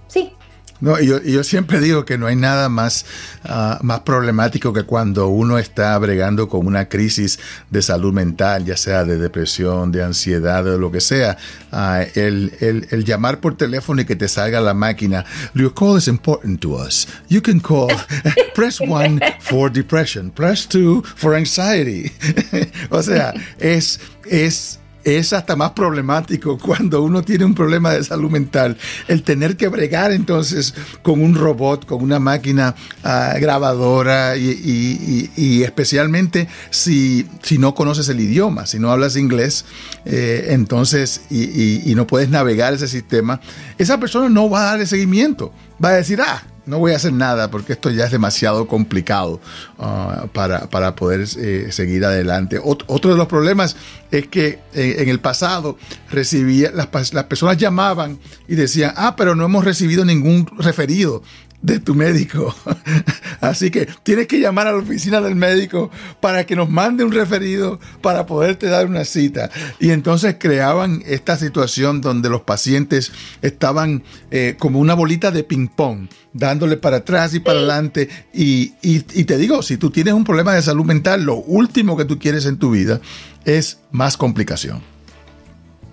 sí. 0.08 0.32
No, 0.80 1.00
yo, 1.00 1.22
yo 1.24 1.44
siempre 1.44 1.80
digo 1.80 2.06
que 2.06 2.18
no 2.20 2.28
hay 2.28 2.36
nada 2.36 2.70
más, 2.70 3.06
ah, 3.44 3.80
más 3.82 4.02
problemático 4.02 4.74
que 4.74 4.84
cuando 4.84 5.28
uno 5.28 5.58
está 5.58 5.98
bregando 5.98 6.48
con 6.48 6.68
una 6.68 6.88
crisis 6.88 7.40
de 7.72 7.82
salud 7.82 8.14
mental, 8.14 8.64
ya 8.64 8.78
sea 8.78 9.04
de 9.04 9.18
depresión, 9.18 9.92
de 9.92 10.04
ansiedad 10.04 10.68
o 10.68 10.78
lo 10.78 10.92
que 10.92 11.02
sea. 11.02 11.38
Ah, 11.72 12.04
el, 12.14 12.54
el, 12.60 13.06
llamar 13.06 13.40
por 13.40 13.58
teléfono 13.58 14.02
y 14.02 14.06
que 14.06 14.16
te 14.16 14.28
salga 14.28 14.62
la 14.62 14.76
máquina, 14.76 15.26
your 15.56 15.74
call 15.74 15.98
is 15.98 16.08
important 16.08 16.62
to 16.62 16.76
us. 16.76 17.08
You 17.28 17.42
can 17.42 17.60
call, 17.60 17.90
press 18.54 18.80
one 18.80 19.20
for 19.40 19.72
depression, 19.72 20.30
press 20.30 20.68
two 20.68 21.02
for 21.16 21.36
anxiety. 21.36 22.12
o 22.92 23.02
sea, 23.02 23.34
es, 23.60 24.00
es 24.30 24.80
es 25.08 25.32
hasta 25.32 25.56
más 25.56 25.72
problemático 25.72 26.58
cuando 26.62 27.02
uno 27.02 27.24
tiene 27.24 27.46
un 27.46 27.56
problema 27.56 27.94
de 27.94 28.04
salud 28.04 28.30
mental. 28.30 28.78
El 29.08 29.24
tener 29.24 29.56
que 29.56 29.70
bregar 29.70 30.12
entonces 30.12 30.74
con 31.02 31.22
un 31.22 31.36
robot, 31.36 31.86
con 31.86 32.04
una 32.04 32.20
máquina 32.20 32.76
ah, 33.04 33.36
grabadora 33.40 34.36
y, 34.36 35.64
especialmente 35.64 36.48
si, 36.70 37.28
si, 37.42 37.58
no 37.58 37.74
conoces 37.74 38.10
el 38.10 38.20
idioma, 38.20 38.66
si 38.66 38.80
no 38.80 38.92
hablas 38.92 39.16
inglés, 39.16 39.66
eh, 40.06 40.48
entonces 40.50 41.22
y, 41.30 41.94
no 41.96 42.06
puedes 42.06 42.30
navegar 42.30 42.74
ese 42.74 42.88
sistema, 42.88 43.42
esa 43.78 44.00
persona 44.00 44.30
no 44.30 44.50
va 44.50 44.62
a 44.62 44.66
darle 44.72 44.86
seguimiento. 44.86 45.52
Va 45.84 45.90
a 45.90 45.94
decir, 45.94 46.22
ah, 46.22 46.44
no 46.68 46.80
voy 46.80 46.92
a 46.92 46.98
hacer 46.98 47.14
nada 47.14 47.50
porque 47.50 47.74
esto 47.74 47.90
ya 47.90 48.06
es 48.06 48.12
demasiado 48.12 48.68
complicado 48.68 49.40
uh, 49.80 50.28
para, 50.28 50.96
poder 50.96 51.26
eh, 51.38 51.68
seguir 51.72 52.06
adelante. 52.06 52.60
otro 52.62 53.12
de 53.12 53.18
los 53.18 53.28
problemas 53.28 53.76
es 54.12 54.28
que 54.28 54.60
eh, 54.74 54.98
en 55.00 55.10
el 55.10 55.20
pasado 55.20 55.78
recibía, 56.10 56.72
las, 56.72 57.14
las 57.14 57.24
personas 57.26 57.58
llamaban 57.58 58.20
y 58.48 58.56
decían, 58.56 58.94
ah, 58.96 59.16
pero 59.16 59.36
no 59.36 59.46
hemos 59.46 59.66
recibido 59.66 60.06
ningún 60.06 60.46
referido 60.58 61.24
de 61.62 61.80
tu 61.80 61.96
médico. 61.96 62.56
Así 63.42 63.72
que 63.72 63.88
tienes 64.04 64.28
que 64.28 64.40
llamar 64.40 64.68
a 64.68 64.72
la 64.72 64.78
oficina 64.78 65.22
del 65.22 65.36
médico 65.36 65.90
para 66.20 66.46
que 66.46 66.56
nos 66.56 66.70
mande 66.70 67.04
un 67.04 67.12
referido 67.12 67.80
para 68.02 68.26
poderte 68.26 68.68
dar 68.68 68.88
una 68.88 69.06
cita. 69.06 69.50
Y 69.80 69.92
entonces 69.92 70.36
creaban 70.40 71.04
esta 71.06 71.38
situación 71.38 72.02
donde 72.02 72.30
los 72.30 72.42
pacientes 72.42 73.12
estaban 73.42 74.04
eh, 74.32 74.56
como 74.58 74.80
una 74.80 74.94
bolita 74.94 75.32
de 75.32 75.44
ping-pong, 75.44 76.08
dándole 76.34 76.78
para 76.78 76.98
atrás 76.98 77.34
y 77.34 77.40
para 77.40 77.60
adelante. 77.60 78.10
Y, 78.34 78.74
y 78.82 79.24
te 79.24 79.38
digo, 79.38 79.62
si 79.62 79.78
tú 79.78 79.90
tienes 79.90 80.14
un 80.14 80.24
problema 80.24 80.54
de 80.54 80.62
salud 80.62 80.86
mental, 80.86 81.24
lo 81.24 81.36
último 81.36 81.98
que 81.98 82.06
tú 82.06 82.20
quieres 82.20 82.46
en 82.46 82.58
tu 82.58 82.72
vida 82.72 83.02
es 83.46 83.80
más 83.92 84.18
complicación. 84.18 84.82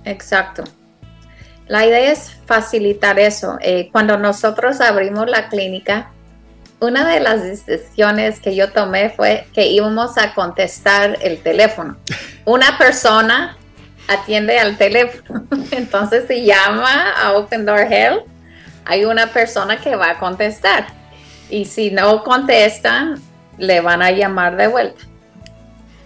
Exacto. 0.04 0.64
La 1.66 1.86
idea 1.86 2.12
es 2.12 2.36
facilitar 2.46 3.18
eso. 3.18 3.56
Eh, 3.60 3.88
cuando 3.90 4.18
nosotros 4.18 4.80
abrimos 4.80 5.28
la 5.28 5.48
clínica, 5.48 6.10
una 6.80 7.08
de 7.08 7.20
las 7.20 7.42
decisiones 7.42 8.40
que 8.40 8.54
yo 8.54 8.70
tomé 8.70 9.10
fue 9.10 9.46
que 9.54 9.66
íbamos 9.68 10.18
a 10.18 10.34
contestar 10.34 11.18
el 11.22 11.42
teléfono. 11.42 11.96
Una 12.44 12.76
persona 12.76 13.56
atiende 14.08 14.58
al 14.58 14.76
teléfono. 14.76 15.46
Entonces, 15.70 16.24
si 16.28 16.44
llama 16.44 17.12
a 17.12 17.32
Open 17.32 17.64
Door 17.64 17.92
Health, 17.92 18.26
hay 18.84 19.04
una 19.06 19.28
persona 19.28 19.78
que 19.78 19.96
va 19.96 20.10
a 20.10 20.18
contestar. 20.18 20.86
Y 21.48 21.64
si 21.64 21.90
no 21.90 22.22
contestan, 22.22 23.20
le 23.56 23.80
van 23.80 24.02
a 24.02 24.10
llamar 24.10 24.56
de 24.56 24.66
vuelta. 24.66 25.02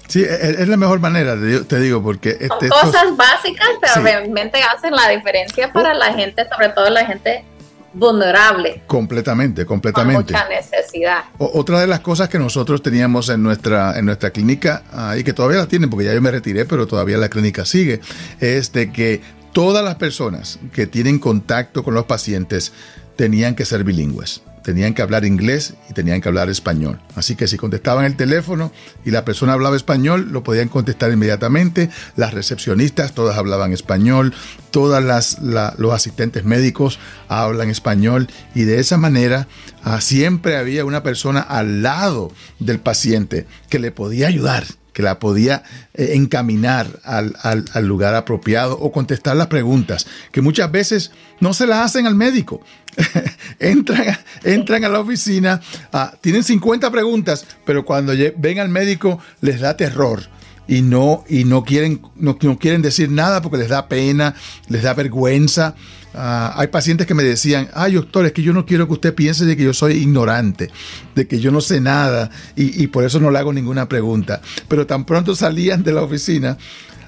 Sí, 0.09 0.23
e, 0.23 0.25
e, 0.25 0.63
es 0.63 0.69
la 0.69 0.77
mejor 0.77 1.01
manera, 1.01 1.37
te 1.37 1.81
digo, 1.81 2.03
porque... 2.03 2.31
Este, 2.31 2.69
Son 2.69 2.81
cosas 2.81 3.17
básicas, 3.17 3.69
pero 3.81 4.03
realmente 4.03 4.59
hacen 4.63 4.95
la 4.95 5.09
diferencia 5.11 5.71
para 5.73 5.95
la 5.95 6.15
gente, 6.15 6.47
sobre 6.49 6.71
todo 6.71 6.89
la 6.89 7.05
gente 7.05 7.45
vulnerable. 7.93 8.83
Completamente, 8.87 9.67
completamente. 9.67 10.33
Con 10.33 10.43
mucha 10.43 10.49
necesidad. 10.49 11.25
otra 11.39 11.81
de 11.81 11.87
las 11.87 12.01
cosas 12.01 12.29
que 12.29 12.39
nosotros 12.39 12.83
teníamos 12.83 13.29
en 13.29 13.43
nuestra, 13.43 13.99
en 13.99 14.07
nuestra 14.07 14.31
clínica, 14.31 14.83
ah, 14.93 15.17
y 15.17 15.25
que 15.25 15.35
todavía 15.35 15.59
la 15.59 15.67
tienen, 15.67 15.91
porque 15.91 16.07
ya 16.07 16.15
yo 16.15 16.23
me 16.23 16.31
retiré, 16.31 16.65
pero 16.65 16.87
todavía 16.87 17.19
la 17.19 17.29
clínica 17.29 17.67
sigue, 17.67 18.01
es 18.41 18.73
de 18.73 18.91
que 18.91 19.21
todas 19.53 19.85
las 19.85 19.97
personas 19.97 20.59
que 20.73 20.87
tienen 20.87 21.19
contacto 21.19 21.85
con 21.85 21.95
los 21.95 22.05
pacientes 22.05 22.73
tenían 23.17 23.55
que 23.55 23.67
ser 23.67 23.85
bilingües 23.85 24.43
tenían 24.63 24.95
que 24.95 25.03
hablar 25.03 25.25
inglés 25.25 25.75
y 25.89 25.93
tenían 25.93 26.21
que 26.21 26.29
hablar 26.29 26.49
español. 26.49 27.01
Así 27.15 27.37
que 27.37 27.47
si 27.47 27.57
contestaban 27.57 28.05
el 28.05 28.17
teléfono 28.17 28.73
y 29.05 29.11
la 29.11 29.25
persona 29.25 29.53
hablaba 29.53 29.77
español, 29.77 30.29
lo 30.31 30.43
podían 30.43 30.69
contestar 30.69 31.13
inmediatamente. 31.13 31.91
Las 32.17 32.35
recepcionistas 32.35 33.13
todas 33.13 33.39
hablaban 33.39 33.73
español, 33.73 34.35
todas 34.71 35.03
las 35.03 35.39
los 35.41 35.93
asistentes 35.93 36.45
médicos 36.45 36.99
hablan 37.29 37.71
español 37.71 38.29
y 38.55 38.63
de 38.63 38.81
esa 38.81 38.97
manera 38.97 39.49
ah, 39.83 40.01
siempre 40.01 40.57
había 40.57 40.85
una 40.85 41.03
persona 41.03 41.41
al 41.41 41.83
lado 41.83 42.33
del 42.59 42.81
paciente 42.81 43.47
que 43.69 43.79
le 43.79 43.93
podía 43.93 44.29
ayudar 44.29 44.65
que 44.99 45.03
la 45.05 45.21
podía 45.21 45.63
eh, 45.95 46.15
encaminar 46.15 46.89
al, 47.05 47.87
lugar 47.87 48.17
apropiado 48.17 48.77
o 48.81 48.91
contestar 48.91 49.37
las 49.37 49.47
preguntas, 49.47 50.09
que 50.33 50.43
muchas 50.43 50.73
veces 50.73 51.13
no 51.39 51.55
se 51.55 51.69
las 51.69 51.87
hacen 51.87 52.09
al 52.09 52.17
médico. 52.17 52.63
entran, 53.61 54.19
entran 54.43 54.85
a 54.85 54.89
la 54.89 54.99
oficina, 54.99 55.61
ah, 55.93 56.15
tienen 56.21 56.43
50 56.43 56.91
preguntas, 56.91 57.47
pero 57.65 57.85
cuando 57.85 58.13
ven 58.39 58.59
al 58.59 58.71
médico 58.71 59.21
les 59.41 59.61
da 59.61 59.77
terror 59.77 60.23
y 60.67 60.83
no, 60.83 61.23
y 61.29 61.45
no, 61.45 61.63
quieren, 61.63 62.03
no, 62.17 62.37
quieren 62.37 62.83
decir 62.83 63.09
nada 63.09 63.41
porque 63.41 63.59
les 63.59 63.69
da 63.69 63.87
pena, 63.87 64.35
les 64.67 64.83
da 64.83 64.95
vergüenza. 64.95 65.77
Ah, 66.19 66.53
hay 66.57 66.67
pacientes 66.67 67.07
que 67.07 67.15
me 67.15 67.23
decían, 67.23 67.69
ay 67.75 67.95
doctor, 67.95 68.27
es 68.27 68.33
que 68.33 68.43
yo 68.43 68.53
no 68.53 68.67
quiero 68.67 68.87
que 68.87 68.95
usted 68.95 69.15
piense 69.15 69.45
de 69.45 69.57
que 69.57 69.65
yo 69.65 69.73
soy 69.73 69.95
ignorante, 69.95 70.71
de 71.15 71.27
que 71.27 71.41
yo 71.41 71.51
no 71.51 71.61
sé 71.61 71.81
nada 71.81 72.31
y, 72.57 72.83
y 72.83 72.89
por 72.89 73.05
eso 73.05 73.21
no 73.21 73.31
le 73.31 73.39
hago 73.39 73.53
ninguna 73.53 73.89
pregunta. 73.89 74.41
Pero 74.69 74.87
tan 74.87 75.05
pronto 75.05 75.35
salían 75.35 75.83
de 75.83 75.93
la 75.93 76.03
oficina, 76.03 76.59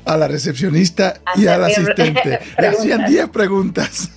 a 0.04 0.16
la 0.16 0.28
recepcionista 0.28 1.20
y 1.36 1.46
al 1.46 1.64
asistente. 1.64 2.40
Le 2.58 2.68
hacían 2.68 3.06
10 3.06 3.28
preguntas. 3.28 4.10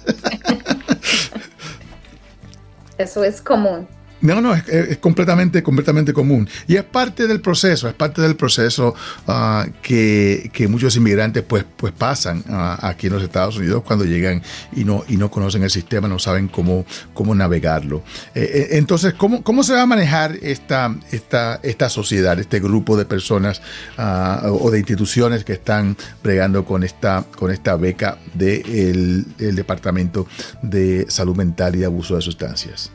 Eso 2.98 3.24
es 3.24 3.42
común. 3.42 3.88
No, 4.24 4.40
no, 4.40 4.56
es, 4.56 4.98
completamente, 5.00 5.62
completamente 5.62 6.14
común. 6.14 6.48
Y 6.66 6.78
es 6.78 6.84
parte 6.84 7.28
del 7.28 7.42
proceso, 7.42 7.90
es 7.90 7.94
parte 7.94 8.22
del 8.22 8.38
proceso 8.38 8.96
ah, 9.28 9.68
que, 9.82 10.50
muchos 10.70 10.96
inmigrantes 10.96 11.44
pues, 11.44 11.66
pues 11.76 11.92
pasan 11.92 12.42
ah, 12.48 12.80
aquí 12.82 13.08
en 13.08 13.14
los 13.14 13.22
Estados 13.22 13.58
Unidos 13.58 13.84
cuando 13.86 14.06
llegan 14.06 14.42
y 14.74 14.86
no, 14.86 15.04
y 15.10 15.18
no 15.18 15.30
conocen 15.30 15.64
el 15.64 15.70
sistema, 15.70 16.08
no 16.08 16.20
saben 16.20 16.48
cómo, 16.48 16.86
cómo 17.14 17.36
navegarlo. 17.36 18.02
Eh, 18.34 18.50
eh, 18.54 18.68
entonces, 18.78 19.14
¿cómo, 19.14 19.44
¿cómo 19.44 19.62
se 19.62 19.74
va 19.74 19.82
a 19.82 19.86
manejar 19.86 20.38
esta, 20.42 20.96
esta, 21.12 21.60
esta 21.62 21.90
sociedad, 21.90 22.40
este 22.40 22.62
grupo 22.62 22.96
de 22.96 23.04
personas 23.04 23.62
ah, 23.98 24.44
o 24.46 24.72
de 24.72 24.80
instituciones 24.80 25.44
que 25.44 25.52
están 25.52 25.98
bregando 26.24 26.64
con 26.64 26.86
esta, 26.86 27.26
con 27.36 27.52
esta 27.52 27.76
beca 27.76 28.20
del 28.34 29.26
el 29.38 29.56
Departamento 29.56 30.28
de 30.62 31.08
Salud 31.10 31.36
Mental 31.36 31.76
y 31.76 31.84
Abuso 31.84 32.16
de 32.16 32.22
Sustancias? 32.22 32.90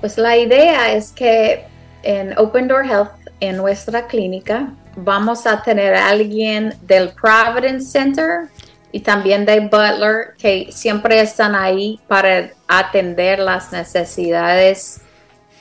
Pues 0.00 0.16
la 0.16 0.36
idea 0.36 0.92
es 0.92 1.12
que 1.12 1.64
en 2.02 2.38
Open 2.38 2.68
Door 2.68 2.86
Health, 2.86 3.10
en 3.40 3.56
nuestra 3.56 4.06
clínica, 4.06 4.72
vamos 4.96 5.46
a 5.46 5.62
tener 5.62 5.94
a 5.94 6.08
alguien 6.08 6.74
del 6.82 7.10
Providence 7.10 7.90
Center 7.90 8.48
y 8.92 9.00
también 9.00 9.44
de 9.44 9.60
Butler 9.60 10.34
que 10.38 10.68
siempre 10.70 11.20
están 11.20 11.54
ahí 11.54 12.00
para 12.08 12.50
atender 12.66 13.38
las 13.38 13.72
necesidades 13.72 15.00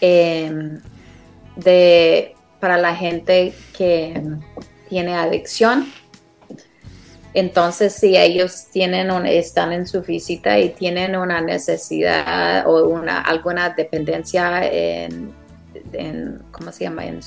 em, 0.01 0.79
de, 1.55 2.35
para 2.59 2.77
la 2.77 2.95
gente 2.95 3.53
que 3.75 4.21
tiene 4.89 5.15
adicción 5.15 5.91
entonces, 7.39 7.93
si 7.93 8.17
ellos 8.17 8.65
tienen 8.71 9.11
están 9.27 9.71
en 9.71 9.85
su 9.85 10.01
visita 10.01 10.57
y 10.57 10.69
tienen 10.69 11.15
una 11.15 11.39
necesidad 11.39 12.65
o 12.65 12.89
una, 12.89 13.21
alguna 13.21 13.69
dependencia 13.69 14.67
en, 14.67 15.35
¿cómo 16.49 16.71
se 16.71 16.85
llama? 16.85 17.05
En, 17.05 17.19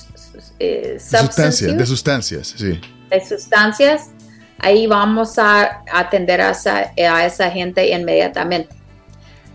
eh, 0.58 0.98
sustancias, 0.98 1.76
de 1.78 1.86
sustancias, 1.86 2.54
sí. 2.58 2.80
De 3.08 3.24
sustancias, 3.24 4.10
ahí 4.58 4.88
vamos 4.88 5.38
a 5.38 5.84
atender 5.92 6.40
a 6.40 6.50
esa, 6.50 6.90
a 6.96 7.24
esa 7.24 7.48
gente 7.48 7.88
inmediatamente. 7.88 8.74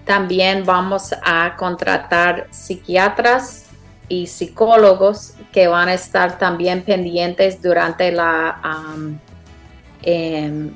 También 0.06 0.64
vamos 0.64 1.14
a 1.22 1.54
contratar 1.58 2.48
psiquiatras 2.52 3.66
y 4.08 4.28
psicólogos 4.28 5.34
que 5.52 5.68
van 5.68 5.90
a 5.90 5.96
estar 5.96 6.40
también 6.40 6.84
pendientes 6.84 7.62
durante 7.62 8.14
la 8.14 8.62
Em, 10.06 10.72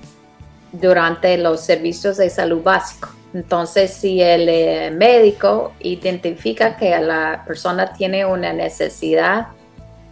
durante 0.71 1.37
los 1.37 1.61
servicios 1.61 2.17
de 2.17 2.29
salud 2.29 2.61
básico. 2.61 3.09
Entonces, 3.33 3.91
si 3.93 4.21
el 4.21 4.47
eh, 4.49 4.91
médico 4.91 5.73
identifica 5.79 6.77
que 6.77 6.97
la 6.99 7.43
persona 7.45 7.93
tiene 7.93 8.25
una 8.25 8.53
necesidad, 8.53 9.47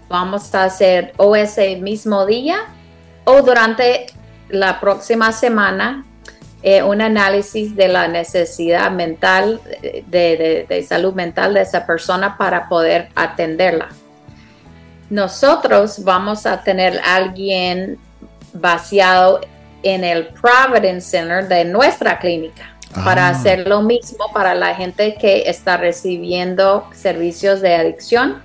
vamos 0.07 0.53
a 0.55 0.65
hacer 0.65 1.13
o 1.17 1.35
ese 1.35 1.77
mismo 1.77 2.25
día 2.25 2.59
o 3.23 3.41
durante 3.41 4.07
la 4.49 4.79
próxima 4.79 5.31
semana 5.31 6.05
eh, 6.63 6.81
un 6.81 7.01
análisis 7.01 7.75
de 7.75 7.87
la 7.87 8.07
necesidad 8.07 8.89
mental, 8.91 9.61
de, 9.81 10.65
de, 10.67 10.83
salud 10.83 11.13
mental 11.13 11.53
de 11.53 11.61
esa 11.61 11.85
persona 11.85 12.37
para 12.37 12.67
poder 12.67 13.09
atenderla. 13.15 13.89
Nosotros 15.09 16.03
vamos 16.03 16.45
a 16.45 16.63
tener 16.63 16.99
alguien 17.03 17.99
vaciado 18.59 19.41
en 19.83 20.03
el 20.03 20.27
Providence 20.27 21.09
Center 21.09 21.47
de 21.47 21.65
nuestra 21.65 22.19
clínica 22.19 22.75
para 23.03 23.27
ah. 23.27 23.29
hacer 23.29 23.67
lo 23.67 23.81
mismo 23.81 24.31
para 24.33 24.55
la 24.55 24.75
gente 24.75 25.15
que 25.15 25.43
está 25.47 25.77
recibiendo 25.77 26.87
servicios 26.93 27.61
de 27.61 27.75
adicción. 27.75 28.41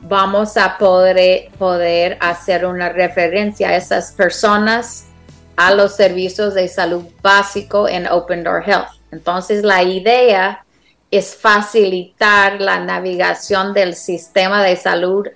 Vamos 0.00 0.56
a 0.56 0.78
poder, 0.78 1.48
poder 1.58 2.16
hacer 2.20 2.64
una 2.64 2.88
referencia 2.88 3.70
a 3.70 3.76
esas 3.76 4.12
personas 4.12 5.06
a 5.56 5.74
los 5.74 5.96
servicios 5.96 6.54
de 6.54 6.68
salud 6.68 7.04
básico 7.22 7.88
en 7.88 8.06
Open 8.06 8.44
Door 8.44 8.62
Health. 8.66 8.88
Entonces 9.10 9.62
la 9.64 9.82
idea 9.82 10.64
es 11.10 11.34
facilitar 11.34 12.60
la 12.60 12.78
navegación 12.78 13.72
del 13.72 13.94
sistema 13.94 14.62
de 14.62 14.76
salud 14.76 15.26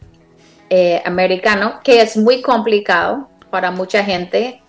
eh, 0.68 1.03
americano, 1.05 1.81
que 1.83 2.03
es 2.03 2.16
muy 2.16 2.42
complicado 2.42 3.29
para 3.50 3.70
mucha 3.70 4.02
gente, 4.04 4.62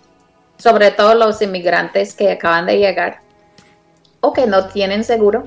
sobre 0.58 0.90
todo 0.90 1.14
los 1.14 1.40
inmigrantes 1.42 2.14
que 2.14 2.32
acaban 2.32 2.66
de 2.66 2.78
llegar 2.78 3.20
o 4.20 4.32
que 4.32 4.46
no 4.46 4.66
tienen 4.68 5.04
seguro. 5.04 5.44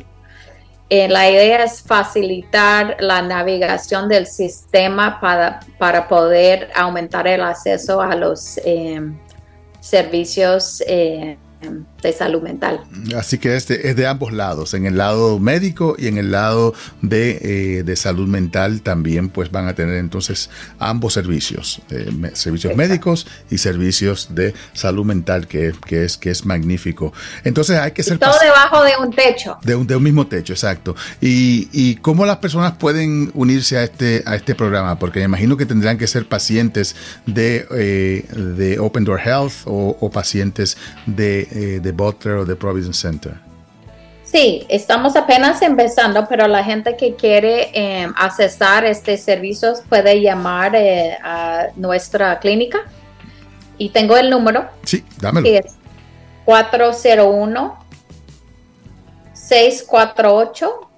Eh, 0.89 1.07
la 1.07 1.29
idea 1.29 1.63
es 1.63 1.81
facilitar 1.81 2.97
la 2.99 3.21
navegación 3.23 4.07
del 4.07 4.27
sistema 4.27 5.19
para, 5.19 5.59
para 5.79 6.07
poder 6.07 6.69
aumentar 6.75 7.27
el 7.27 7.41
acceso 7.41 8.01
a 8.01 8.15
los 8.15 8.59
eh, 8.63 9.01
servicios 9.79 10.83
eh, 10.85 11.37
de 12.05 12.13
salud 12.13 12.41
mental. 12.41 12.81
Así 13.17 13.37
que 13.37 13.55
este 13.55 13.89
es 13.89 13.95
de 13.95 14.07
ambos 14.07 14.31
lados, 14.31 14.73
en 14.73 14.85
el 14.85 14.97
lado 14.97 15.39
médico 15.39 15.95
y 15.97 16.07
en 16.07 16.17
el 16.17 16.31
lado 16.31 16.73
de, 17.01 17.83
eh, 17.87 17.95
salud 17.95 18.27
mental 18.27 18.81
también 18.81 19.29
pues 19.29 19.51
van 19.51 19.67
a 19.67 19.73
tener 19.73 19.95
entonces 19.95 20.49
ambos 20.79 21.13
servicios, 21.13 21.81
eh, 21.89 22.11
servicios 22.33 22.75
médicos 22.75 23.25
y 23.49 23.57
servicios 23.57 24.35
de 24.35 24.53
salud 24.73 25.05
mental 25.05 25.47
que, 25.47 25.73
que, 25.85 26.03
es, 26.05 26.17
que 26.17 26.29
es 26.29 26.45
magnífico. 26.45 27.13
Entonces 27.43 27.77
hay 27.79 27.91
que 27.91 28.03
ser... 28.03 28.19
todo 28.19 28.37
debajo 28.39 28.83
de 28.83 28.91
un 29.01 29.11
techo. 29.11 29.57
De 29.63 29.75
un, 29.75 29.87
de 29.87 29.95
un 29.95 30.03
mismo 30.03 30.27
techo, 30.27 30.53
exacto. 30.53 30.95
Y, 31.21 31.69
y, 31.71 31.95
cómo 31.95 32.25
las 32.25 32.37
personas 32.37 32.73
pueden 32.73 33.31
unirse 33.33 33.77
a 33.77 33.83
este, 33.83 34.23
a 34.25 34.35
este 34.35 34.53
programa, 34.53 34.99
porque 34.99 35.19
me 35.19 35.25
imagino 35.25 35.57
que 35.57 35.65
tendrán 35.65 35.97
que 35.97 36.07
ser 36.07 36.27
pacientes 36.27 36.95
de, 37.25 37.65
eh, 37.71 38.25
de 38.35 38.79
Open 38.79 39.05
Door 39.05 39.21
Health 39.21 39.53
o, 39.65 39.97
o 39.99 40.11
pacientes 40.11 40.77
de 41.05 41.79
de 41.79 41.91
Butler 41.95 42.37
o 42.37 42.45
de 42.45 42.55
Providence 42.55 42.99
Center? 43.01 43.33
Sí, 44.23 44.65
estamos 44.69 45.15
apenas 45.15 45.61
empezando, 45.61 46.27
pero 46.27 46.47
la 46.47 46.63
gente 46.63 46.97
que 46.97 47.15
quiere 47.15 47.69
eh, 47.73 48.07
accesar 48.17 48.83
este 48.83 49.17
servicios 49.17 49.81
puede 49.87 50.19
llamar 50.21 50.75
eh, 50.75 51.17
a 51.23 51.67
nuestra 51.75 52.39
clínica. 52.39 52.79
Y 53.77 53.89
tengo 53.89 54.17
el 54.17 54.29
número. 54.29 54.67
Sí, 54.83 55.05
dámelo. 55.19 55.47
es 55.47 55.75
401 56.45 57.77
648 59.33 60.89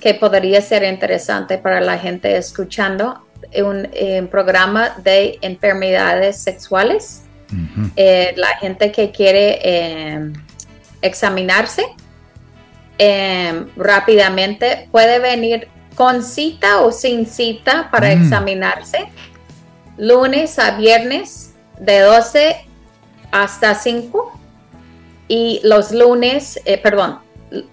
que 0.00 0.14
podría 0.14 0.60
ser 0.60 0.82
interesante 0.82 1.58
para 1.58 1.80
la 1.80 1.96
gente 1.96 2.36
escuchando 2.36 3.24
un, 3.56 4.28
programa 4.28 4.96
de 5.02 5.38
enfermedades 5.42 6.38
sexuales. 6.38 7.22
Eh, 7.96 8.32
la 8.36 8.56
gente 8.56 8.90
que 8.90 9.10
quiere 9.10 9.58
em, 9.62 10.32
examinarse 11.02 11.84
em, 12.96 13.66
rápidamente 13.76 14.88
puede 14.90 15.18
venir 15.18 15.68
con 15.94 16.22
cita 16.22 16.80
o 16.80 16.92
sin 16.92 17.26
cita 17.26 17.90
para 17.90 18.08
mm. 18.08 18.22
examinarse 18.22 19.08
lunes 19.98 20.58
a 20.58 20.76
viernes 20.76 21.52
de 21.78 22.00
12 22.00 22.56
hasta 23.30 23.74
5 23.74 24.40
y 25.28 25.60
los 25.64 25.92
lunes, 25.92 26.60
eh, 26.64 26.78
perdón, 26.78 27.18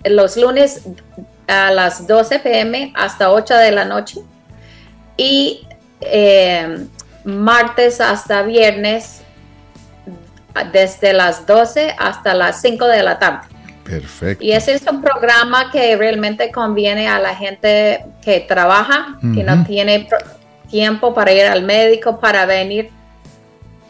los 0.04 0.38
lunes 0.38 0.82
a 1.48 1.72
las 1.72 2.06
12 2.08 2.40
pm 2.40 2.94
hasta 2.96 3.32
8 3.32 3.56
de 3.56 3.72
la 3.72 3.86
noche 3.86 4.22
y 5.20 5.68
eh, 6.00 6.86
martes 7.26 8.00
hasta 8.00 8.42
viernes 8.44 9.22
desde 10.72 11.12
las 11.12 11.46
12 11.46 11.94
hasta 12.00 12.34
las 12.34 12.62
5 12.62 12.86
de 12.86 13.04
la 13.04 13.20
tarde. 13.20 13.48
Perfecto. 13.84 14.42
Y 14.42 14.54
ese 14.54 14.76
es 14.76 14.84
un 14.90 15.02
programa 15.02 15.72
que 15.72 15.98
realmente 15.98 16.52
conviene 16.52 17.10
a 17.10 17.20
la 17.20 17.36
gente 17.36 18.06
que 18.22 18.40
trabaja, 18.40 19.18
que 19.34 19.44
no 19.44 19.66
tiene 19.66 20.08
tiempo 20.70 21.14
para 21.14 21.34
ir 21.34 21.46
al 21.46 21.64
médico, 21.64 22.20
para 22.22 22.46
venir. 22.46 22.90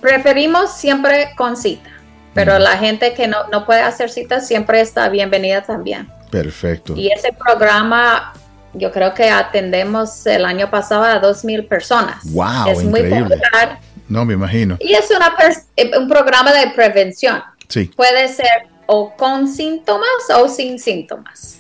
Preferimos 0.01 0.73
siempre 0.73 1.31
con 1.37 1.55
cita, 1.57 1.91
pero 2.33 2.57
la 2.57 2.77
gente 2.77 3.13
que 3.13 3.27
no, 3.27 3.47
no 3.49 3.65
puede 3.65 3.81
hacer 3.81 4.09
cita 4.09 4.39
siempre 4.39 4.81
está 4.81 5.09
bienvenida 5.09 5.61
también. 5.61 6.09
Perfecto. 6.31 6.95
Y 6.95 7.11
ese 7.11 7.33
programa, 7.33 8.33
yo 8.73 8.91
creo 8.91 9.13
que 9.13 9.29
atendemos 9.29 10.25
el 10.25 10.45
año 10.45 10.69
pasado 10.69 11.03
a 11.03 11.19
dos 11.19 11.43
mil 11.43 11.65
personas. 11.65 12.23
¡Wow! 12.31 12.67
Es 12.67 12.83
muy 12.83 13.03
popular. 13.03 13.79
No, 14.07 14.25
me 14.25 14.33
imagino. 14.33 14.77
Y 14.79 14.93
es 14.93 15.09
una 15.11 15.35
eh, 15.75 15.91
un 15.97 16.07
programa 16.07 16.51
de 16.53 16.71
prevención. 16.71 17.41
Sí. 17.67 17.85
Puede 17.95 18.27
ser 18.27 18.67
o 18.87 19.15
con 19.15 19.47
síntomas 19.47 20.09
o 20.35 20.47
sin 20.47 20.79
síntomas. 20.79 21.59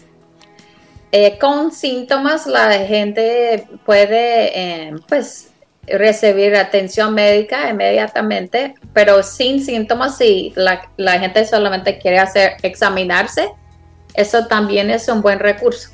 Eh, 1.11 1.37
con 1.39 1.71
síntomas 1.71 2.45
la 2.47 2.71
gente 2.85 3.67
puede 3.85 4.59
eh, 4.59 4.95
pues 5.07 5.49
recibir 5.87 6.55
atención 6.55 7.13
médica 7.15 7.69
inmediatamente, 7.69 8.75
pero 8.93 9.23
sin 9.23 9.63
síntomas 9.63 10.17
si 10.17 10.53
la, 10.55 10.89
la 10.97 11.19
gente 11.19 11.45
solamente 11.45 11.97
quiere 11.97 12.19
hacer 12.19 12.57
examinarse, 12.61 13.49
eso 14.13 14.45
también 14.47 14.91
es 14.91 15.07
un 15.07 15.21
buen 15.21 15.39
recurso. 15.39 15.89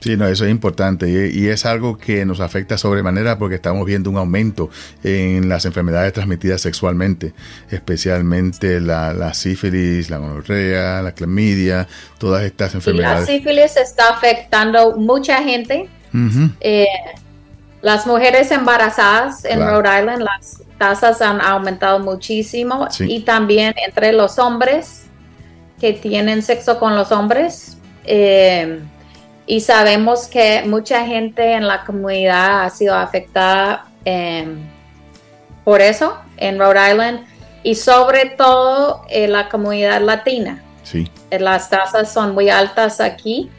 Sí, 0.00 0.16
no, 0.16 0.26
eso 0.26 0.44
es 0.44 0.50
importante 0.50 1.08
y, 1.32 1.48
es 1.48 1.64
algo 1.64 1.96
que 1.96 2.24
nos 2.26 2.40
afecta 2.40 2.76
sobremanera 2.76 3.38
porque 3.38 3.54
estamos 3.56 3.86
viendo 3.86 4.10
un 4.10 4.18
aumento 4.18 4.70
en 5.02 5.48
las 5.48 5.64
enfermedades 5.64 6.12
transmitidas 6.12 6.60
sexualmente, 6.60 7.32
especialmente 7.70 8.80
la, 8.80 9.32
sífilis, 9.34 10.10
la 10.10 10.18
gonorrea, 10.18 11.02
la 11.02 11.12
clamidia, 11.12 11.88
todas 12.18 12.44
estas 12.44 12.74
enfermedades. 12.74 13.20
la 13.20 13.26
sífilis 13.26 13.76
está 13.76 14.10
afectando 14.10 14.96
mucha 14.96 15.42
gente. 15.42 15.88
Eh, 16.60 16.86
las 17.82 18.06
mujeres 18.06 18.50
embarazadas 18.50 19.44
en 19.44 19.60
Rhode 19.60 20.00
Island, 20.00 20.22
las 20.22 20.62
tasas 20.78 21.20
han 21.20 21.40
aumentado 21.40 21.98
muchísimo 21.98 22.88
y 23.00 23.20
también 23.20 23.74
entre 23.86 24.12
los 24.12 24.38
hombres 24.38 25.06
que 25.80 25.92
tienen 25.92 26.42
sexo 26.42 26.78
con 26.78 26.94
los 26.94 27.12
hombres. 27.12 27.78
Eh, 28.04 28.80
y 29.46 29.60
sabemos 29.60 30.26
que 30.26 30.62
mucha 30.66 31.06
gente 31.06 31.52
en 31.52 31.66
la 31.66 31.84
comunidad 31.84 32.64
ha 32.64 32.70
sido 32.70 32.94
afectada 32.94 33.86
em, 34.04 34.58
por 35.64 35.80
eso 35.80 36.18
en 36.36 36.58
Rhode 36.58 36.90
Island 36.90 37.26
y 37.62 37.74
sobre 37.74 38.26
todo 38.30 39.02
en 39.08 39.32
la 39.32 39.48
comunidad 39.48 40.00
latina. 40.00 40.62
Sí. 40.82 41.10
Eh, 41.30 41.38
las 41.38 41.70
tasas 41.70 42.12
son 42.12 42.34
muy 42.34 42.50
altas 42.50 43.00
aquí 43.00 43.50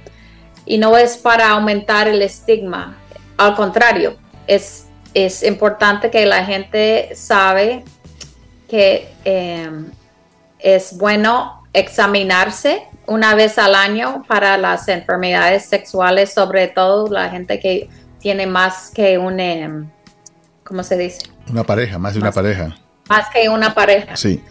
y 0.65 0.77
no 0.77 0.97
es 0.97 1.17
para 1.17 1.49
aumentar 1.51 2.07
el 2.07 2.21
estigma, 2.21 2.97
al 3.37 3.55
contrario, 3.55 4.17
es, 4.47 4.87
es 5.13 5.43
importante 5.43 6.09
que 6.09 6.25
la 6.25 6.43
gente 6.43 7.11
sabe 7.15 7.83
que 8.67 9.13
em, 9.23 9.91
es 10.59 10.97
bueno 10.97 11.63
examinarse 11.73 12.87
una 13.07 13.33
vez 13.35 13.57
al 13.57 13.73
año 13.73 14.25
para 14.27 14.57
las 14.57 14.89
enfermedades 14.89 15.65
sexuales, 15.65 16.33
sobre 16.33 16.67
todo 16.67 17.09
la 17.09 17.29
gente 17.29 17.59
que 17.59 17.89
tiene 18.19 18.45
más 18.45 18.91
que 18.93 19.17
un, 19.17 19.39
em, 19.39 19.89
¿cómo 20.63 20.83
se 20.83 20.95
dice? 20.97 21.21
Una 21.49 21.63
pareja, 21.63 21.97
más 21.97 22.13
de 22.13 22.19
una 22.19 22.31
pareja. 22.31 22.77
Más 23.09 23.27
que 23.33 23.49
una 23.49 23.73
pareja. 23.73 24.15
Sí. 24.17 24.43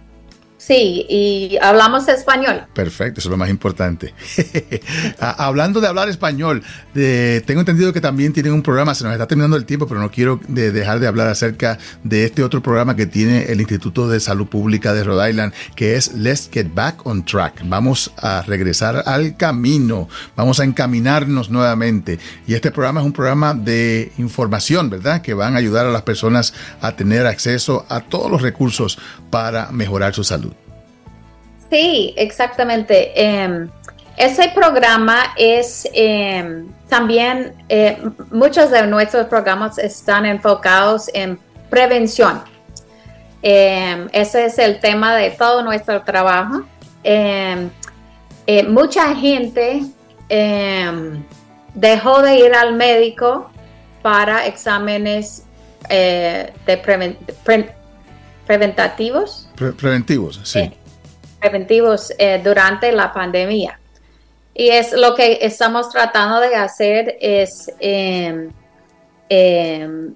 Sí, 0.65 1.05
y 1.09 1.59
hablamos 1.61 2.07
español. 2.07 2.67
Perfecto, 2.73 3.19
eso 3.19 3.29
es 3.29 3.31
lo 3.33 3.37
más 3.37 3.51
importante. 3.51 4.15
Ah, 5.21 5.47
hablando 5.47 5.81
de 5.81 5.87
hablar 5.87 6.09
español, 6.09 6.63
tengo 6.93 7.61
entendido 7.61 7.93
que 7.93 8.01
también 8.01 8.33
tienen 8.33 8.53
un 8.53 8.63
programa, 8.63 8.95
se 8.95 9.05
nos 9.05 9.13
está 9.13 9.27
terminando 9.27 9.57
el 9.57 9.65
tiempo, 9.65 9.87
pero 9.87 10.01
no 10.01 10.11
quiero 10.11 10.41
dejar 10.49 10.99
de 10.99 11.07
hablar 11.07 11.29
acerca 11.29 11.79
de 12.03 12.25
este 12.25 12.43
otro 12.43 12.63
programa 12.63 12.97
que 12.97 13.07
tiene 13.07 13.45
el 13.45 13.61
Instituto 13.61 14.09
de 14.09 14.19
Salud 14.19 14.49
Pública 14.49 14.95
de 14.95 15.05
Rhode 15.05 15.31
Island, 15.31 15.53
que 15.77 15.97
es 15.97 16.15
Let's 16.15 16.51
Get 16.53 16.75
Back 16.75 17.07
on 17.07 17.25
Track. 17.25 17.63
Vamos 17.65 18.13
a 18.17 18.43
regresar 18.43 19.05
al 19.07 19.37
camino, 19.37 20.09
vamos 20.35 20.59
a 20.59 20.65
encaminarnos 20.65 21.51
nuevamente. 21.51 22.19
Y 22.47 22.55
este 22.55 22.71
programa 22.71 23.01
es 23.01 23.07
un 23.07 23.13
programa 23.13 23.55
de 23.55 24.13
información, 24.19 24.91
¿verdad? 24.91 25.23
Que 25.23 25.35
van 25.35 25.55
a 25.55 25.59
ayudar 25.59 25.87
a 25.87 25.91
las 25.91 26.03
personas 26.03 26.53
a 26.81 26.97
tener 26.97 27.27
acceso 27.27 27.87
a 27.89 28.01
todos 28.01 28.31
los 28.31 28.43
recursos 28.43 28.99
para 29.31 29.71
mejorar 29.71 30.15
su 30.15 30.25
salud. 30.25 30.53
Sí, 31.73 32.13
exactamente. 32.19 33.13
Em, 33.19 33.71
ese 34.19 34.51
programa 34.55 35.33
es 35.39 35.89
em, 35.95 36.71
también, 36.87 37.55
eh, 37.71 37.97
muchos 38.31 38.71
de 38.71 38.87
nuestros 38.87 39.27
programas 39.29 39.79
están 39.79 40.27
enfocados 40.27 41.11
en 41.15 41.39
prevención. 41.71 42.43
Em, 43.41 44.07
ese 44.13 44.45
es 44.45 44.59
el 44.59 44.81
tema 44.81 45.17
de 45.17 45.31
todo 45.31 45.63
nuestro 45.63 46.03
trabajo. 46.03 46.65
Eh, 47.05 47.71
mucha 48.69 49.15
gente 49.15 49.81
dejó 51.73 52.21
de 52.21 52.37
ir 52.37 52.55
al 52.55 52.75
médico 52.75 53.51
para 54.03 54.47
exámenes 54.47 55.47
eh, 55.89 56.53
de 56.67 56.77
preventativos. 58.45 59.49
preventivos, 59.57 60.39
sí 60.45 60.71
preventivos 61.43 62.13
eh, 62.19 62.41
durante 62.43 62.93
la 62.93 63.13
pandemia. 63.13 63.79
Y 64.55 64.69
es 64.69 64.93
lo 64.93 65.15
que 65.15 65.39
estamos 65.43 65.89
tratando 65.89 66.41
de 66.41 66.55
hacer 66.55 67.17
es 67.21 67.73
em, 67.81 68.51
eh, 69.29 70.15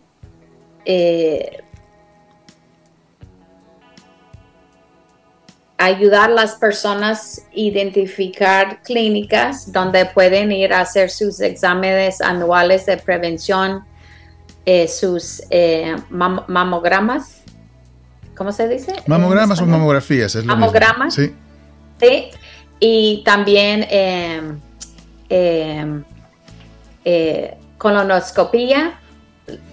ayudar 5.79 6.31
a 6.31 6.35
las 6.35 6.55
personas 6.57 7.47
a 7.49 7.51
identificar 7.55 8.83
clínicas 8.83 9.73
donde 9.73 10.05
pueden 10.07 10.53
ir 10.53 10.73
a 10.73 10.81
hacer 10.81 11.11
sus 11.11 11.41
exámenes 11.41 12.21
anuales 12.21 12.87
de 12.87 12.99
prevención, 12.99 13.85
eh, 14.65 14.87
sus 14.87 15.43
mamogramas 16.11 17.36
¿cómo 18.37 18.53
se 18.53 18.69
dice? 18.69 18.95
Mamogramas 19.07 19.61
o 19.61 19.67
mamografías, 19.67 20.35
es 20.35 20.45
lo 20.45 20.57
Mamogramas. 20.57 21.15
Sí. 21.15 21.35
Sí. 22.01 22.31
Y 22.79 23.23
también 23.25 23.87
em, 23.89 24.61
em, 25.29 26.05
eh, 27.05 27.57
colonoscopía. 27.79 29.01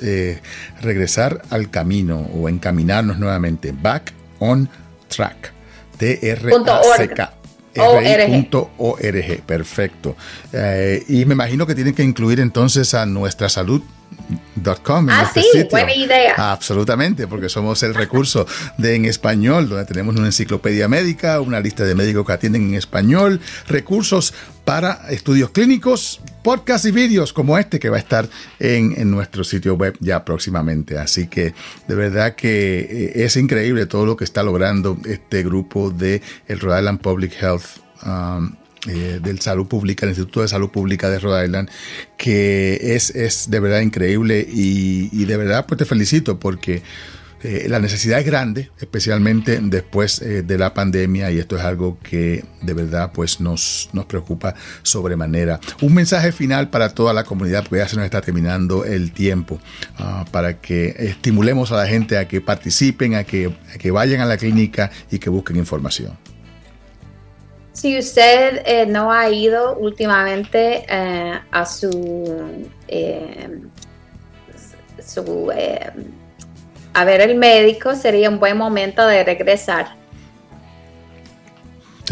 regresar 0.81 1.42
al 1.51 1.70
camino 1.70 2.29
o 2.35 2.48
encaminarnos 2.48 3.18
nuevamente. 3.18 3.72
Back 3.72 4.12
on 4.40 4.68
track. 5.09 5.53
T-R-A-C-K. 5.96 7.35
Perfecto. 9.46 10.16
Eh, 10.53 11.05
y 11.09 11.25
me 11.25 11.35
imagino 11.35 11.66
que 11.66 11.75
tienen 11.75 11.94
que 11.94 12.03
incluir 12.03 12.40
entonces 12.40 12.94
a 12.94 13.07
nuestra 13.07 13.48
salud 13.48 13.83
Com 14.85 15.08
ah, 15.11 15.28
sí, 15.35 15.42
buena 15.70 15.94
idea. 15.94 16.35
Absolutamente, 16.37 17.26
porque 17.26 17.48
somos 17.48 17.82
el 17.82 17.94
recurso 17.94 18.46
de 18.78 18.94
en 18.94 19.06
español, 19.06 19.68
donde 19.68 19.85
tenemos 19.87 20.14
una 20.14 20.26
enciclopedia 20.26 20.87
médica, 20.88 21.40
una 21.40 21.58
lista 21.58 21.85
de 21.85 21.94
médicos 21.94 22.26
que 22.26 22.32
atienden 22.32 22.68
en 22.68 22.74
español, 22.74 23.40
recursos 23.66 24.32
para 24.64 25.11
estudios 25.11 25.50
clínicos, 25.50 26.20
podcasts 26.44 26.87
y 26.87 26.92
vídeos 26.92 27.32
como 27.32 27.58
este 27.58 27.80
que 27.80 27.88
va 27.88 27.96
a 27.96 28.00
estar 28.00 28.28
en, 28.61 28.94
en, 28.96 29.11
nuestro 29.11 29.42
sitio 29.42 29.74
web 29.74 29.96
ya 30.00 30.24
próximamente. 30.24 30.96
Así 30.98 31.26
que 31.26 31.54
de 31.88 31.94
verdad 31.94 32.37
que 32.37 32.80
eh, 32.80 33.24
es 33.24 33.37
increíble 33.37 33.87
todo 33.87 34.06
lo 34.06 34.16
que 34.16 34.24
está 34.24 34.44
logrando 34.44 34.96
este 35.06 35.42
grupo 35.42 35.90
de 35.90 36.22
el 36.46 36.61
Rhode 36.61 36.78
Island 36.78 37.00
Public 37.00 37.32
Health. 37.40 37.64
Um, 38.06 38.56
eh, 38.88 39.21
del 39.23 39.40
Salud 39.40 39.68
Pública, 39.68 40.07
el 40.07 40.11
Instituto 40.11 40.42
de 40.42 40.49
Salud 40.49 40.71
Pública 40.71 41.09
de 41.09 41.21
Rhode 41.21 41.45
Island, 41.45 41.71
que 42.16 42.97
es, 42.97 43.11
es 43.11 43.49
de 43.49 43.61
verdad 43.61 43.81
increíble 43.81 44.45
y, 44.49 45.25
de 45.25 45.37
verdad 45.37 45.66
pues 45.68 45.79
te 45.79 45.85
felicito 45.85 46.40
porque 46.40 46.83
eh, 47.45 47.66
la 47.68 47.79
necesidad 47.79 48.18
es 48.18 48.27
grande, 48.27 48.71
especialmente 48.81 49.61
después 49.62 50.21
eh, 50.21 50.42
de 50.42 50.59
la 50.59 50.75
pandemia 50.75 51.31
y 51.31 51.38
esto 51.38 51.57
es 51.57 51.62
algo 51.62 51.97
que 52.03 52.45
de 52.61 52.75
verdad 52.75 53.12
pues 53.14 53.40
nos, 53.40 53.88
nos 53.92 54.07
preocupa 54.07 54.57
sobremanera. 54.83 55.61
Un 55.81 55.95
mensaje 55.95 56.33
final 56.33 56.68
para 56.68 56.88
toda 56.88 57.12
la 57.12 57.23
comunidad, 57.23 57.62
porque 57.62 57.77
ya 57.79 57.88
se 57.88 57.95
nos 57.95 58.05
está 58.05 58.21
terminando 58.21 58.85
el 58.85 59.12
tiempo, 59.12 59.61
ah, 59.97 60.25
para 60.33 60.61
que 60.61 60.97
estimulemos 60.99 61.71
a 61.71 61.77
la 61.77 61.87
gente 61.87 62.18
a 62.18 62.27
que 62.27 62.40
participen, 62.40 63.14
a 63.14 63.23
que, 63.23 63.55
a 63.73 63.79
que 63.79 63.92
vayan 63.92 64.21
a 64.21 64.25
la 64.25 64.38
clínica 64.38 64.90
y 65.09 65.21
que 65.21 65.31
busquen 65.31 65.57
información. 65.57 66.18
Si 67.83 67.99
usted 67.99 68.62
eh, 68.64 68.87
no 68.87 69.11
ha 69.11 69.29
ido 69.29 69.75
últimamente 69.77 70.87
eh, 70.88 71.40
a 71.51 71.66
su, 71.66 72.64
eh, 72.87 73.59
su 75.05 75.51
a 76.95 77.05
ver 77.05 77.21
el 77.23 77.35
médico, 77.35 77.97
sería 77.97 78.31
un 78.31 78.38
buen 78.38 78.57
momento 78.57 79.05
de 79.05 79.25
regresar 79.25 79.97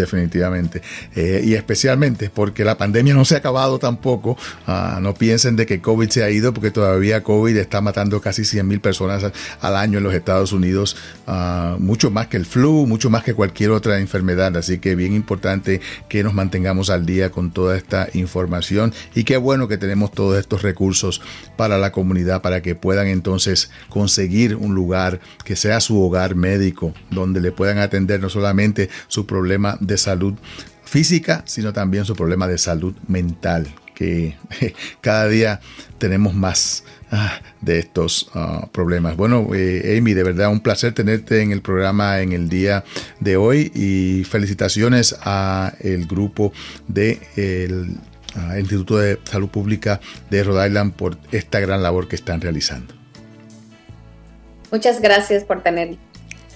definitivamente. 0.00 0.82
Eh, 1.14 1.42
y 1.44 1.54
especialmente 1.54 2.30
porque 2.30 2.64
la 2.64 2.76
pandemia 2.76 3.14
no 3.14 3.24
se 3.24 3.34
ha 3.34 3.38
acabado 3.38 3.78
tampoco. 3.78 4.36
Ah, 4.66 4.98
no 5.00 5.14
piensen 5.14 5.56
de 5.56 5.66
que 5.66 5.80
COVID 5.80 6.08
se 6.08 6.22
ha 6.22 6.30
ido 6.30 6.52
porque 6.52 6.70
todavía 6.70 7.22
COVID 7.22 7.56
está 7.56 7.80
matando 7.80 8.20
casi 8.20 8.44
100 8.44 8.66
mil 8.66 8.80
personas 8.80 9.24
al 9.60 9.76
año 9.76 9.98
en 9.98 10.04
los 10.04 10.14
Estados 10.14 10.52
Unidos. 10.52 10.96
Ah, 11.26 11.76
mucho 11.78 12.10
más 12.10 12.26
que 12.26 12.36
el 12.36 12.46
flu, 12.46 12.86
mucho 12.86 13.10
más 13.10 13.22
que 13.22 13.34
cualquier 13.34 13.70
otra 13.70 13.98
enfermedad. 13.98 14.56
Así 14.56 14.78
que 14.78 14.94
bien 14.94 15.14
importante 15.14 15.80
que 16.08 16.22
nos 16.22 16.34
mantengamos 16.34 16.90
al 16.90 17.06
día 17.06 17.30
con 17.30 17.50
toda 17.50 17.76
esta 17.76 18.08
información. 18.14 18.92
Y 19.14 19.24
qué 19.24 19.36
bueno 19.36 19.68
que 19.68 19.78
tenemos 19.78 20.12
todos 20.12 20.38
estos 20.38 20.62
recursos 20.62 21.22
para 21.56 21.78
la 21.78 21.92
comunidad 21.92 22.42
para 22.42 22.62
que 22.62 22.74
puedan 22.74 23.06
entonces 23.06 23.70
conseguir 23.88 24.56
un 24.56 24.74
lugar 24.74 25.20
que 25.44 25.56
sea 25.56 25.80
su 25.80 26.00
hogar 26.02 26.34
médico, 26.34 26.94
donde 27.10 27.40
le 27.40 27.52
puedan 27.52 27.78
atender 27.78 28.20
no 28.20 28.28
solamente 28.28 28.88
su 29.08 29.26
problema 29.26 29.76
de 29.80 29.89
salud 29.96 30.34
física, 30.84 31.42
sino 31.46 31.72
también 31.72 32.04
su 32.04 32.16
problema 32.16 32.48
de 32.48 32.58
salud 32.58 32.94
mental, 33.06 33.72
que 33.94 34.36
cada 35.00 35.28
día 35.28 35.60
tenemos 35.98 36.34
más 36.34 36.84
ah, 37.12 37.40
de 37.60 37.78
estos 37.78 38.30
ah, 38.34 38.68
problemas. 38.72 39.16
Bueno, 39.16 39.50
eh, 39.54 39.96
Amy, 39.98 40.14
de 40.14 40.24
verdad 40.24 40.50
un 40.50 40.60
placer 40.60 40.92
tenerte 40.92 41.42
en 41.42 41.52
el 41.52 41.62
programa 41.62 42.20
en 42.20 42.32
el 42.32 42.48
día 42.48 42.82
de 43.20 43.36
hoy 43.36 43.70
y 43.74 44.24
felicitaciones 44.24 45.14
a 45.22 45.74
el 45.80 46.06
grupo 46.06 46.52
de 46.88 47.20
el 47.36 47.96
ah, 48.34 48.58
Instituto 48.58 48.98
de 48.98 49.20
Salud 49.24 49.48
Pública 49.48 50.00
de 50.28 50.42
Rhode 50.42 50.66
Island 50.66 50.94
por 50.94 51.18
esta 51.30 51.60
gran 51.60 51.82
labor 51.82 52.08
que 52.08 52.16
están 52.16 52.40
realizando. 52.40 52.94
Muchas 54.72 55.00
gracias 55.00 55.44
por 55.44 55.62
tener 55.62 55.98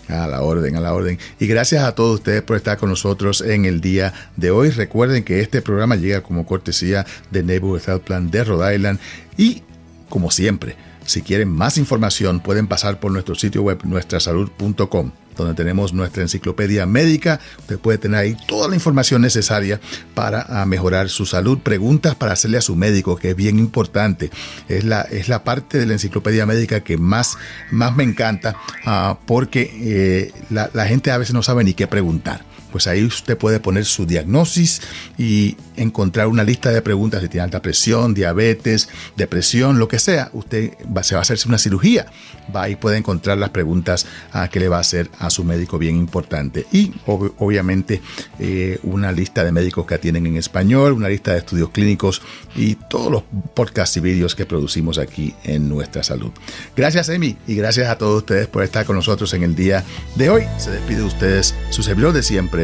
a 0.08 0.26
la 0.26 0.42
orden, 0.42 0.76
a 0.76 0.80
la 0.80 0.94
orden. 0.94 1.18
Y 1.38 1.46
gracias 1.46 1.84
a 1.84 1.94
todos 1.94 2.16
ustedes 2.16 2.42
por 2.42 2.56
estar 2.56 2.78
con 2.78 2.90
nosotros 2.90 3.40
en 3.40 3.64
el 3.64 3.80
día 3.80 4.12
de 4.36 4.50
hoy. 4.50 4.70
Recuerden 4.70 5.24
que 5.24 5.40
este 5.40 5.62
programa 5.62 5.96
llega 5.96 6.22
como 6.22 6.46
cortesía 6.46 7.06
de 7.30 7.42
Neighborhood 7.42 7.82
Health 7.86 8.04
Plan 8.04 8.30
de 8.30 8.44
Rhode 8.44 8.74
Island. 8.74 8.98
Y, 9.36 9.62
como 10.08 10.30
siempre, 10.30 10.76
si 11.06 11.22
quieren 11.22 11.50
más 11.50 11.78
información, 11.78 12.40
pueden 12.40 12.66
pasar 12.66 13.00
por 13.00 13.12
nuestro 13.12 13.34
sitio 13.34 13.62
web 13.62 13.80
nuestrasalud.com 13.84 15.12
donde 15.36 15.54
tenemos 15.54 15.92
nuestra 15.92 16.22
enciclopedia 16.22 16.86
médica. 16.86 17.40
Usted 17.58 17.78
puede 17.78 17.98
tener 17.98 18.20
ahí 18.20 18.36
toda 18.46 18.68
la 18.68 18.74
información 18.74 19.22
necesaria 19.22 19.80
para 20.14 20.46
ah, 20.48 20.66
mejorar 20.66 21.08
su 21.08 21.26
salud. 21.26 21.58
Preguntas 21.58 22.14
para 22.14 22.32
hacerle 22.32 22.58
a 22.58 22.62
su 22.62 22.76
médico, 22.76 23.16
que 23.16 23.30
es 23.30 23.36
bien 23.36 23.58
importante. 23.58 24.30
Es 24.68 24.84
la, 24.84 25.02
es 25.02 25.28
la 25.28 25.44
parte 25.44 25.78
de 25.78 25.86
la 25.86 25.94
enciclopedia 25.94 26.46
médica 26.46 26.80
que 26.80 26.96
más, 26.96 27.36
más 27.70 27.96
me 27.96 28.04
encanta 28.04 28.56
ah, 28.84 29.18
porque 29.26 29.70
eh, 29.80 30.32
la, 30.50 30.70
la 30.72 30.86
gente 30.86 31.10
a 31.10 31.18
veces 31.18 31.34
no 31.34 31.42
sabe 31.42 31.64
ni 31.64 31.74
qué 31.74 31.86
preguntar 31.86 32.53
pues 32.74 32.88
ahí 32.88 33.04
usted 33.04 33.38
puede 33.38 33.60
poner 33.60 33.84
su 33.84 34.04
diagnosis 34.04 34.82
y 35.16 35.56
encontrar 35.76 36.26
una 36.26 36.42
lista 36.42 36.72
de 36.72 36.82
preguntas 36.82 37.22
si 37.22 37.28
tiene 37.28 37.44
alta 37.44 37.62
presión, 37.62 38.14
diabetes, 38.14 38.88
depresión, 39.16 39.78
lo 39.78 39.86
que 39.86 40.00
sea. 40.00 40.28
Usted 40.32 40.72
va, 40.84 41.04
se 41.04 41.14
va 41.14 41.20
a 41.20 41.22
hacerse 41.22 41.46
una 41.46 41.58
cirugía, 41.58 42.06
va 42.54 42.68
y 42.68 42.74
puede 42.74 42.96
encontrar 42.96 43.38
las 43.38 43.50
preguntas 43.50 44.06
a 44.32 44.48
que 44.48 44.58
le 44.58 44.68
va 44.68 44.78
a 44.78 44.80
hacer 44.80 45.08
a 45.20 45.30
su 45.30 45.44
médico 45.44 45.78
bien 45.78 45.94
importante. 45.94 46.66
Y 46.72 46.92
obviamente 47.06 48.02
eh, 48.40 48.80
una 48.82 49.12
lista 49.12 49.44
de 49.44 49.52
médicos 49.52 49.86
que 49.86 49.94
atienden 49.94 50.26
en 50.26 50.36
español, 50.36 50.94
una 50.94 51.08
lista 51.08 51.30
de 51.30 51.38
estudios 51.38 51.70
clínicos 51.70 52.22
y 52.56 52.74
todos 52.74 53.12
los 53.12 53.22
podcasts 53.54 53.96
y 53.98 54.00
vídeos 54.00 54.34
que 54.34 54.46
producimos 54.46 54.98
aquí 54.98 55.32
en 55.44 55.68
Nuestra 55.68 56.02
Salud. 56.02 56.32
Gracias, 56.76 57.08
Emi, 57.08 57.36
y 57.46 57.54
gracias 57.54 57.88
a 57.88 57.98
todos 57.98 58.16
ustedes 58.16 58.48
por 58.48 58.64
estar 58.64 58.84
con 58.84 58.96
nosotros 58.96 59.32
en 59.32 59.44
el 59.44 59.54
día 59.54 59.84
de 60.16 60.28
hoy. 60.28 60.42
Se 60.58 60.72
despide 60.72 60.98
de 60.98 61.04
ustedes 61.04 61.54
su 61.70 61.84
servidor 61.84 62.12
de 62.12 62.24
siempre 62.24 62.63